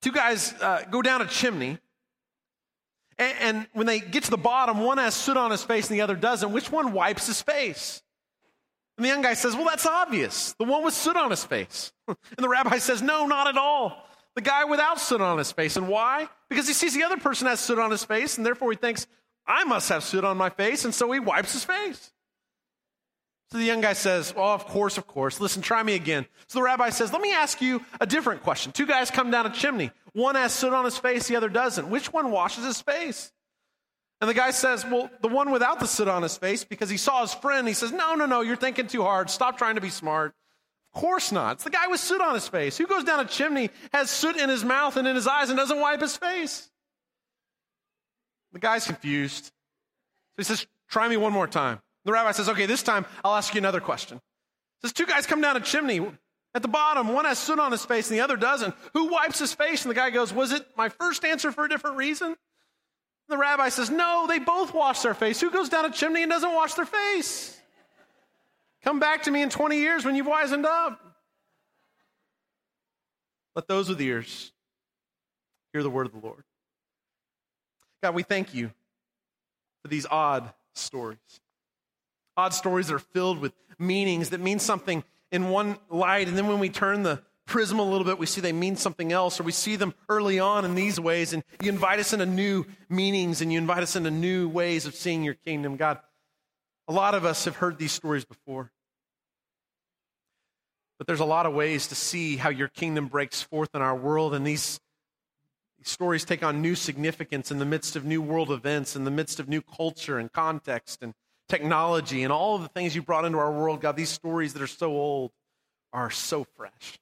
Two 0.00 0.10
guys 0.10 0.52
uh, 0.54 0.82
go 0.90 1.00
down 1.00 1.22
a 1.22 1.26
chimney. 1.26 1.78
And, 3.18 3.36
and 3.40 3.66
when 3.72 3.86
they 3.86 4.00
get 4.00 4.24
to 4.24 4.30
the 4.30 4.36
bottom, 4.36 4.80
one 4.80 4.98
has 4.98 5.14
soot 5.14 5.36
on 5.36 5.50
his 5.50 5.62
face 5.62 5.88
and 5.88 5.96
the 5.96 6.02
other 6.02 6.16
doesn't. 6.16 6.52
Which 6.52 6.70
one 6.70 6.92
wipes 6.92 7.26
his 7.26 7.42
face? 7.42 8.02
And 8.96 9.04
the 9.04 9.08
young 9.08 9.22
guy 9.22 9.34
says, 9.34 9.54
Well, 9.54 9.64
that's 9.64 9.86
obvious. 9.86 10.52
The 10.54 10.64
one 10.64 10.84
with 10.84 10.94
soot 10.94 11.16
on 11.16 11.30
his 11.30 11.44
face. 11.44 11.92
and 12.08 12.16
the 12.38 12.48
rabbi 12.48 12.78
says, 12.78 13.02
No, 13.02 13.26
not 13.26 13.48
at 13.48 13.56
all. 13.56 14.06
The 14.34 14.42
guy 14.42 14.64
without 14.64 15.00
soot 15.00 15.20
on 15.20 15.38
his 15.38 15.52
face. 15.52 15.76
And 15.76 15.88
why? 15.88 16.28
Because 16.48 16.66
he 16.66 16.74
sees 16.74 16.94
the 16.94 17.02
other 17.02 17.18
person 17.18 17.46
has 17.48 17.60
soot 17.60 17.78
on 17.78 17.90
his 17.90 18.04
face, 18.04 18.36
and 18.36 18.46
therefore 18.46 18.70
he 18.70 18.76
thinks, 18.76 19.06
I 19.46 19.64
must 19.64 19.88
have 19.88 20.04
soot 20.04 20.24
on 20.24 20.36
my 20.36 20.50
face. 20.50 20.84
And 20.84 20.94
so 20.94 21.10
he 21.10 21.20
wipes 21.20 21.52
his 21.52 21.64
face. 21.64 22.12
So 23.50 23.58
the 23.58 23.64
young 23.64 23.82
guy 23.82 23.92
says, 23.92 24.34
Well, 24.34 24.48
of 24.48 24.64
course, 24.66 24.96
of 24.96 25.06
course. 25.06 25.40
Listen, 25.40 25.60
try 25.62 25.82
me 25.82 25.94
again. 25.94 26.26
So 26.46 26.58
the 26.58 26.62
rabbi 26.62 26.90
says, 26.90 27.12
Let 27.12 27.20
me 27.20 27.32
ask 27.32 27.60
you 27.60 27.84
a 28.00 28.06
different 28.06 28.42
question. 28.42 28.72
Two 28.72 28.86
guys 28.86 29.10
come 29.10 29.30
down 29.30 29.46
a 29.46 29.50
chimney. 29.50 29.90
One 30.14 30.34
has 30.34 30.52
soot 30.52 30.72
on 30.72 30.84
his 30.84 30.98
face, 30.98 31.26
the 31.26 31.36
other 31.36 31.48
doesn't. 31.48 31.88
Which 31.88 32.12
one 32.12 32.30
washes 32.30 32.64
his 32.64 32.80
face? 32.80 33.32
And 34.20 34.28
the 34.28 34.34
guy 34.34 34.50
says, 34.50 34.84
Well, 34.84 35.10
the 35.20 35.28
one 35.28 35.50
without 35.50 35.80
the 35.80 35.86
soot 35.86 36.08
on 36.08 36.22
his 36.22 36.36
face, 36.36 36.64
because 36.64 36.90
he 36.90 36.96
saw 36.96 37.22
his 37.22 37.34
friend, 37.34 37.66
he 37.66 37.74
says, 37.74 37.92
No, 37.92 38.14
no, 38.14 38.26
no, 38.26 38.40
you're 38.40 38.56
thinking 38.56 38.86
too 38.86 39.02
hard. 39.02 39.30
Stop 39.30 39.58
trying 39.58 39.74
to 39.74 39.80
be 39.80 39.90
smart. 39.90 40.34
Of 40.94 41.00
course 41.00 41.32
not. 41.32 41.52
It's 41.52 41.64
the 41.64 41.70
guy 41.70 41.88
with 41.88 42.00
soot 42.00 42.20
on 42.20 42.34
his 42.34 42.46
face. 42.46 42.76
Who 42.76 42.86
goes 42.86 43.04
down 43.04 43.20
a 43.20 43.24
chimney, 43.24 43.70
has 43.92 44.10
soot 44.10 44.36
in 44.36 44.48
his 44.48 44.64
mouth 44.64 44.96
and 44.96 45.08
in 45.08 45.16
his 45.16 45.26
eyes, 45.26 45.48
and 45.48 45.56
doesn't 45.56 45.80
wipe 45.80 46.00
his 46.00 46.16
face? 46.16 46.70
The 48.52 48.58
guy's 48.58 48.86
confused. 48.86 49.46
So 49.46 49.50
he 50.36 50.44
says, 50.44 50.66
Try 50.88 51.08
me 51.08 51.16
one 51.16 51.32
more 51.32 51.46
time. 51.46 51.80
The 52.04 52.12
rabbi 52.12 52.32
says, 52.32 52.48
Okay, 52.48 52.66
this 52.66 52.82
time 52.82 53.06
I'll 53.24 53.34
ask 53.34 53.54
you 53.54 53.58
another 53.58 53.80
question. 53.80 54.18
He 54.80 54.88
says, 54.88 54.92
Two 54.92 55.06
guys 55.06 55.26
come 55.26 55.40
down 55.40 55.56
a 55.56 55.60
chimney. 55.60 56.00
At 56.54 56.62
the 56.62 56.68
bottom, 56.68 57.08
one 57.08 57.24
has 57.24 57.38
soot 57.38 57.58
on 57.58 57.72
his 57.72 57.84
face 57.84 58.10
and 58.10 58.18
the 58.18 58.22
other 58.22 58.36
doesn't. 58.36 58.74
Who 58.92 59.08
wipes 59.08 59.38
his 59.38 59.54
face? 59.54 59.84
And 59.84 59.90
the 59.90 59.94
guy 59.94 60.10
goes, 60.10 60.32
Was 60.32 60.52
it 60.52 60.66
my 60.76 60.90
first 60.90 61.24
answer 61.24 61.50
for 61.50 61.64
a 61.64 61.68
different 61.68 61.96
reason? 61.96 62.36
The 63.28 63.38
rabbi 63.38 63.70
says, 63.70 63.88
No, 63.88 64.26
they 64.28 64.38
both 64.38 64.74
wash 64.74 65.00
their 65.00 65.14
face. 65.14 65.40
Who 65.40 65.50
goes 65.50 65.70
down 65.70 65.86
a 65.86 65.90
chimney 65.90 66.22
and 66.22 66.30
doesn't 66.30 66.52
wash 66.52 66.74
their 66.74 66.84
face? 66.84 67.58
Come 68.84 69.00
back 69.00 69.22
to 69.22 69.30
me 69.30 69.42
in 69.42 69.48
20 69.48 69.76
years 69.76 70.04
when 70.04 70.14
you've 70.14 70.26
wizened 70.26 70.66
up. 70.66 71.00
Let 73.54 73.68
those 73.68 73.88
with 73.88 74.00
ears 74.00 74.52
hear 75.72 75.82
the 75.82 75.90
word 75.90 76.06
of 76.06 76.12
the 76.12 76.18
Lord. 76.18 76.44
God, 78.02 78.14
we 78.14 78.22
thank 78.22 78.54
you 78.54 78.72
for 79.82 79.88
these 79.88 80.06
odd 80.10 80.52
stories. 80.74 81.18
Odd 82.36 82.52
stories 82.54 82.88
that 82.88 82.94
are 82.94 82.98
filled 82.98 83.38
with 83.38 83.52
meanings 83.78 84.30
that 84.30 84.40
mean 84.40 84.58
something 84.58 85.04
in 85.32 85.48
one 85.48 85.78
light, 85.90 86.28
and 86.28 86.38
then 86.38 86.46
when 86.46 86.60
we 86.60 86.68
turn 86.68 87.02
the 87.02 87.22
prism 87.46 87.78
a 87.78 87.82
little 87.82 88.04
bit, 88.04 88.18
we 88.18 88.26
see 88.26 88.40
they 88.40 88.52
mean 88.52 88.76
something 88.76 89.10
else, 89.10 89.40
or 89.40 89.42
we 89.42 89.50
see 89.50 89.74
them 89.76 89.94
early 90.08 90.38
on 90.38 90.64
in 90.64 90.74
these 90.74 91.00
ways, 91.00 91.32
and 91.32 91.42
you 91.60 91.70
invite 91.70 91.98
us 91.98 92.12
into 92.12 92.26
new 92.26 92.64
meanings 92.88 93.40
and 93.40 93.52
you 93.52 93.58
invite 93.58 93.82
us 93.82 93.96
into 93.96 94.10
new 94.10 94.48
ways 94.48 94.86
of 94.86 94.94
seeing 94.94 95.24
your 95.24 95.34
kingdom. 95.34 95.76
God, 95.76 95.98
a 96.86 96.92
lot 96.92 97.14
of 97.14 97.24
us 97.24 97.46
have 97.46 97.56
heard 97.56 97.78
these 97.78 97.92
stories 97.92 98.24
before. 98.24 98.70
But 100.98 101.06
there's 101.06 101.20
a 101.20 101.24
lot 101.24 101.46
of 101.46 101.54
ways 101.54 101.88
to 101.88 101.96
see 101.96 102.36
how 102.36 102.50
your 102.50 102.68
kingdom 102.68 103.08
breaks 103.08 103.42
forth 103.42 103.74
in 103.74 103.82
our 103.82 103.96
world, 103.96 104.34
and 104.34 104.46
these, 104.46 104.78
stories 105.84 106.24
take 106.24 106.44
on 106.44 106.62
new 106.62 106.76
significance 106.76 107.50
in 107.50 107.58
the 107.58 107.64
midst 107.64 107.96
of 107.96 108.04
new 108.04 108.22
world 108.22 108.52
events, 108.52 108.94
in 108.94 109.02
the 109.02 109.10
midst 109.10 109.40
of 109.40 109.48
new 109.48 109.60
culture 109.60 110.16
and 110.16 110.32
context 110.32 111.02
and 111.02 111.12
technology 111.52 112.22
and 112.22 112.32
all 112.32 112.56
of 112.56 112.62
the 112.62 112.68
things 112.68 112.96
you 112.96 113.02
brought 113.02 113.26
into 113.26 113.36
our 113.36 113.52
world. 113.52 113.82
God, 113.82 113.94
these 113.94 114.08
stories 114.08 114.54
that 114.54 114.62
are 114.62 114.66
so 114.66 114.90
old 114.90 115.32
are 115.92 116.10
so 116.10 116.44
fresh. 116.56 116.98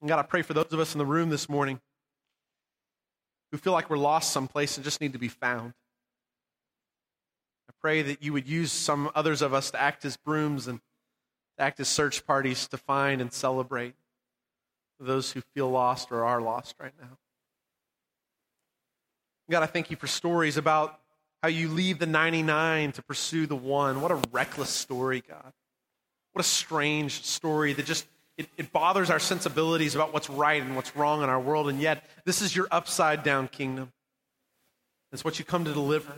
And 0.00 0.08
God, 0.08 0.20
I 0.20 0.22
pray 0.22 0.42
for 0.42 0.54
those 0.54 0.72
of 0.72 0.78
us 0.78 0.94
in 0.94 1.00
the 1.00 1.06
room 1.06 1.30
this 1.30 1.48
morning 1.48 1.80
who 3.50 3.58
feel 3.58 3.72
like 3.72 3.90
we're 3.90 3.98
lost 3.98 4.30
someplace 4.30 4.76
and 4.76 4.84
just 4.84 5.00
need 5.00 5.14
to 5.14 5.18
be 5.18 5.26
found. 5.26 5.74
I 7.68 7.72
pray 7.80 8.02
that 8.02 8.22
you 8.22 8.32
would 8.34 8.48
use 8.48 8.70
some 8.70 9.10
others 9.16 9.42
of 9.42 9.52
us 9.52 9.72
to 9.72 9.80
act 9.80 10.04
as 10.04 10.16
brooms 10.16 10.68
and 10.68 10.78
act 11.58 11.80
as 11.80 11.88
search 11.88 12.24
parties 12.24 12.68
to 12.68 12.76
find 12.76 13.20
and 13.20 13.32
celebrate 13.32 13.94
those 15.00 15.32
who 15.32 15.40
feel 15.54 15.68
lost 15.68 16.12
or 16.12 16.24
are 16.24 16.40
lost 16.40 16.76
right 16.78 16.94
now. 17.00 17.18
God, 19.50 19.64
I 19.64 19.66
thank 19.66 19.90
you 19.90 19.96
for 19.96 20.06
stories 20.06 20.56
about 20.56 20.99
how 21.42 21.48
you 21.48 21.68
leave 21.68 21.98
the 21.98 22.06
99 22.06 22.92
to 22.92 23.02
pursue 23.02 23.46
the 23.46 23.56
one. 23.56 24.00
What 24.00 24.10
a 24.10 24.20
reckless 24.30 24.70
story, 24.70 25.22
God. 25.26 25.52
What 26.32 26.44
a 26.44 26.48
strange 26.48 27.22
story 27.22 27.72
that 27.72 27.86
just 27.86 28.06
it, 28.36 28.48
it 28.56 28.72
bothers 28.72 29.10
our 29.10 29.18
sensibilities 29.18 29.94
about 29.94 30.14
what's 30.14 30.30
right 30.30 30.62
and 30.62 30.74
what's 30.74 30.96
wrong 30.96 31.22
in 31.22 31.28
our 31.28 31.40
world, 31.40 31.68
and 31.68 31.78
yet 31.78 32.04
this 32.24 32.40
is 32.40 32.56
your 32.56 32.68
upside 32.70 33.22
down 33.22 33.48
kingdom. 33.48 33.92
It's 35.12 35.24
what 35.24 35.38
you 35.38 35.44
come 35.44 35.64
to 35.66 35.72
deliver. 35.74 36.12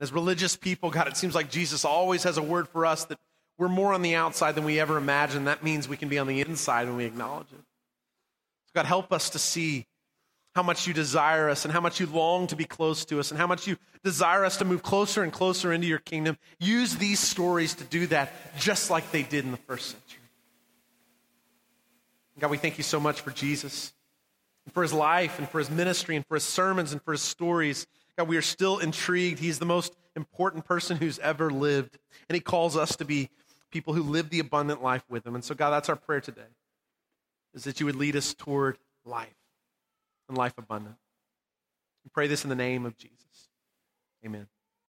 As 0.00 0.12
religious 0.12 0.54
people, 0.54 0.90
God, 0.90 1.08
it 1.08 1.16
seems 1.16 1.34
like 1.34 1.50
Jesus 1.50 1.84
always 1.84 2.22
has 2.24 2.36
a 2.36 2.42
word 2.42 2.68
for 2.68 2.86
us 2.86 3.06
that 3.06 3.18
we're 3.58 3.68
more 3.68 3.92
on 3.92 4.02
the 4.02 4.14
outside 4.14 4.54
than 4.54 4.64
we 4.64 4.78
ever 4.78 4.96
imagined. 4.96 5.46
That 5.46 5.64
means 5.64 5.88
we 5.88 5.96
can 5.96 6.08
be 6.08 6.18
on 6.18 6.26
the 6.26 6.40
inside 6.40 6.86
when 6.86 6.96
we 6.96 7.04
acknowledge 7.04 7.46
it. 7.52 7.58
So 7.58 8.72
God, 8.74 8.86
help 8.86 9.12
us 9.12 9.30
to 9.30 9.38
see 9.38 9.86
how 10.54 10.62
much 10.62 10.86
you 10.86 10.94
desire 10.94 11.48
us 11.48 11.64
and 11.64 11.72
how 11.72 11.80
much 11.80 11.98
you 11.98 12.06
long 12.06 12.46
to 12.46 12.56
be 12.56 12.64
close 12.64 13.04
to 13.06 13.18
us 13.18 13.30
and 13.30 13.40
how 13.40 13.46
much 13.46 13.66
you 13.66 13.76
desire 14.04 14.44
us 14.44 14.56
to 14.58 14.64
move 14.64 14.82
closer 14.82 15.22
and 15.22 15.32
closer 15.32 15.72
into 15.72 15.86
your 15.86 15.98
kingdom. 15.98 16.38
Use 16.60 16.96
these 16.96 17.18
stories 17.18 17.74
to 17.74 17.84
do 17.84 18.06
that 18.06 18.32
just 18.58 18.88
like 18.88 19.10
they 19.10 19.24
did 19.24 19.44
in 19.44 19.50
the 19.50 19.56
first 19.56 19.86
century. 19.86 20.20
God, 22.38 22.50
we 22.50 22.56
thank 22.56 22.78
you 22.78 22.84
so 22.84 22.98
much 22.98 23.20
for 23.20 23.30
Jesus, 23.30 23.92
and 24.64 24.74
for 24.74 24.82
his 24.82 24.92
life, 24.92 25.38
and 25.38 25.48
for 25.48 25.58
his 25.58 25.70
ministry, 25.70 26.16
and 26.16 26.26
for 26.26 26.34
his 26.34 26.44
sermons, 26.44 26.92
and 26.92 27.00
for 27.02 27.12
his 27.12 27.22
stories. 27.22 27.86
God, 28.18 28.28
we 28.28 28.36
are 28.36 28.42
still 28.42 28.78
intrigued. 28.78 29.38
He's 29.38 29.60
the 29.60 29.66
most 29.66 29.94
important 30.16 30.64
person 30.64 30.96
who's 30.96 31.20
ever 31.20 31.50
lived, 31.50 31.96
and 32.28 32.34
he 32.34 32.40
calls 32.40 32.76
us 32.76 32.96
to 32.96 33.04
be 33.04 33.30
people 33.70 33.94
who 33.94 34.02
live 34.02 34.30
the 34.30 34.40
abundant 34.40 34.82
life 34.82 35.04
with 35.08 35.24
him. 35.24 35.36
And 35.36 35.44
so, 35.44 35.54
God, 35.54 35.70
that's 35.70 35.88
our 35.88 35.96
prayer 35.96 36.20
today, 36.20 36.42
is 37.54 37.64
that 37.64 37.78
you 37.78 37.86
would 37.86 37.96
lead 37.96 38.16
us 38.16 38.34
toward 38.34 38.78
life 39.04 39.34
and 40.34 40.38
life 40.38 40.54
abundant. 40.58 40.96
We 42.04 42.10
pray 42.12 42.26
this 42.26 42.42
in 42.42 42.50
the 42.50 42.56
name 42.56 42.84
of 42.84 42.96
Jesus. 42.98 43.48
Amen. 44.26 44.48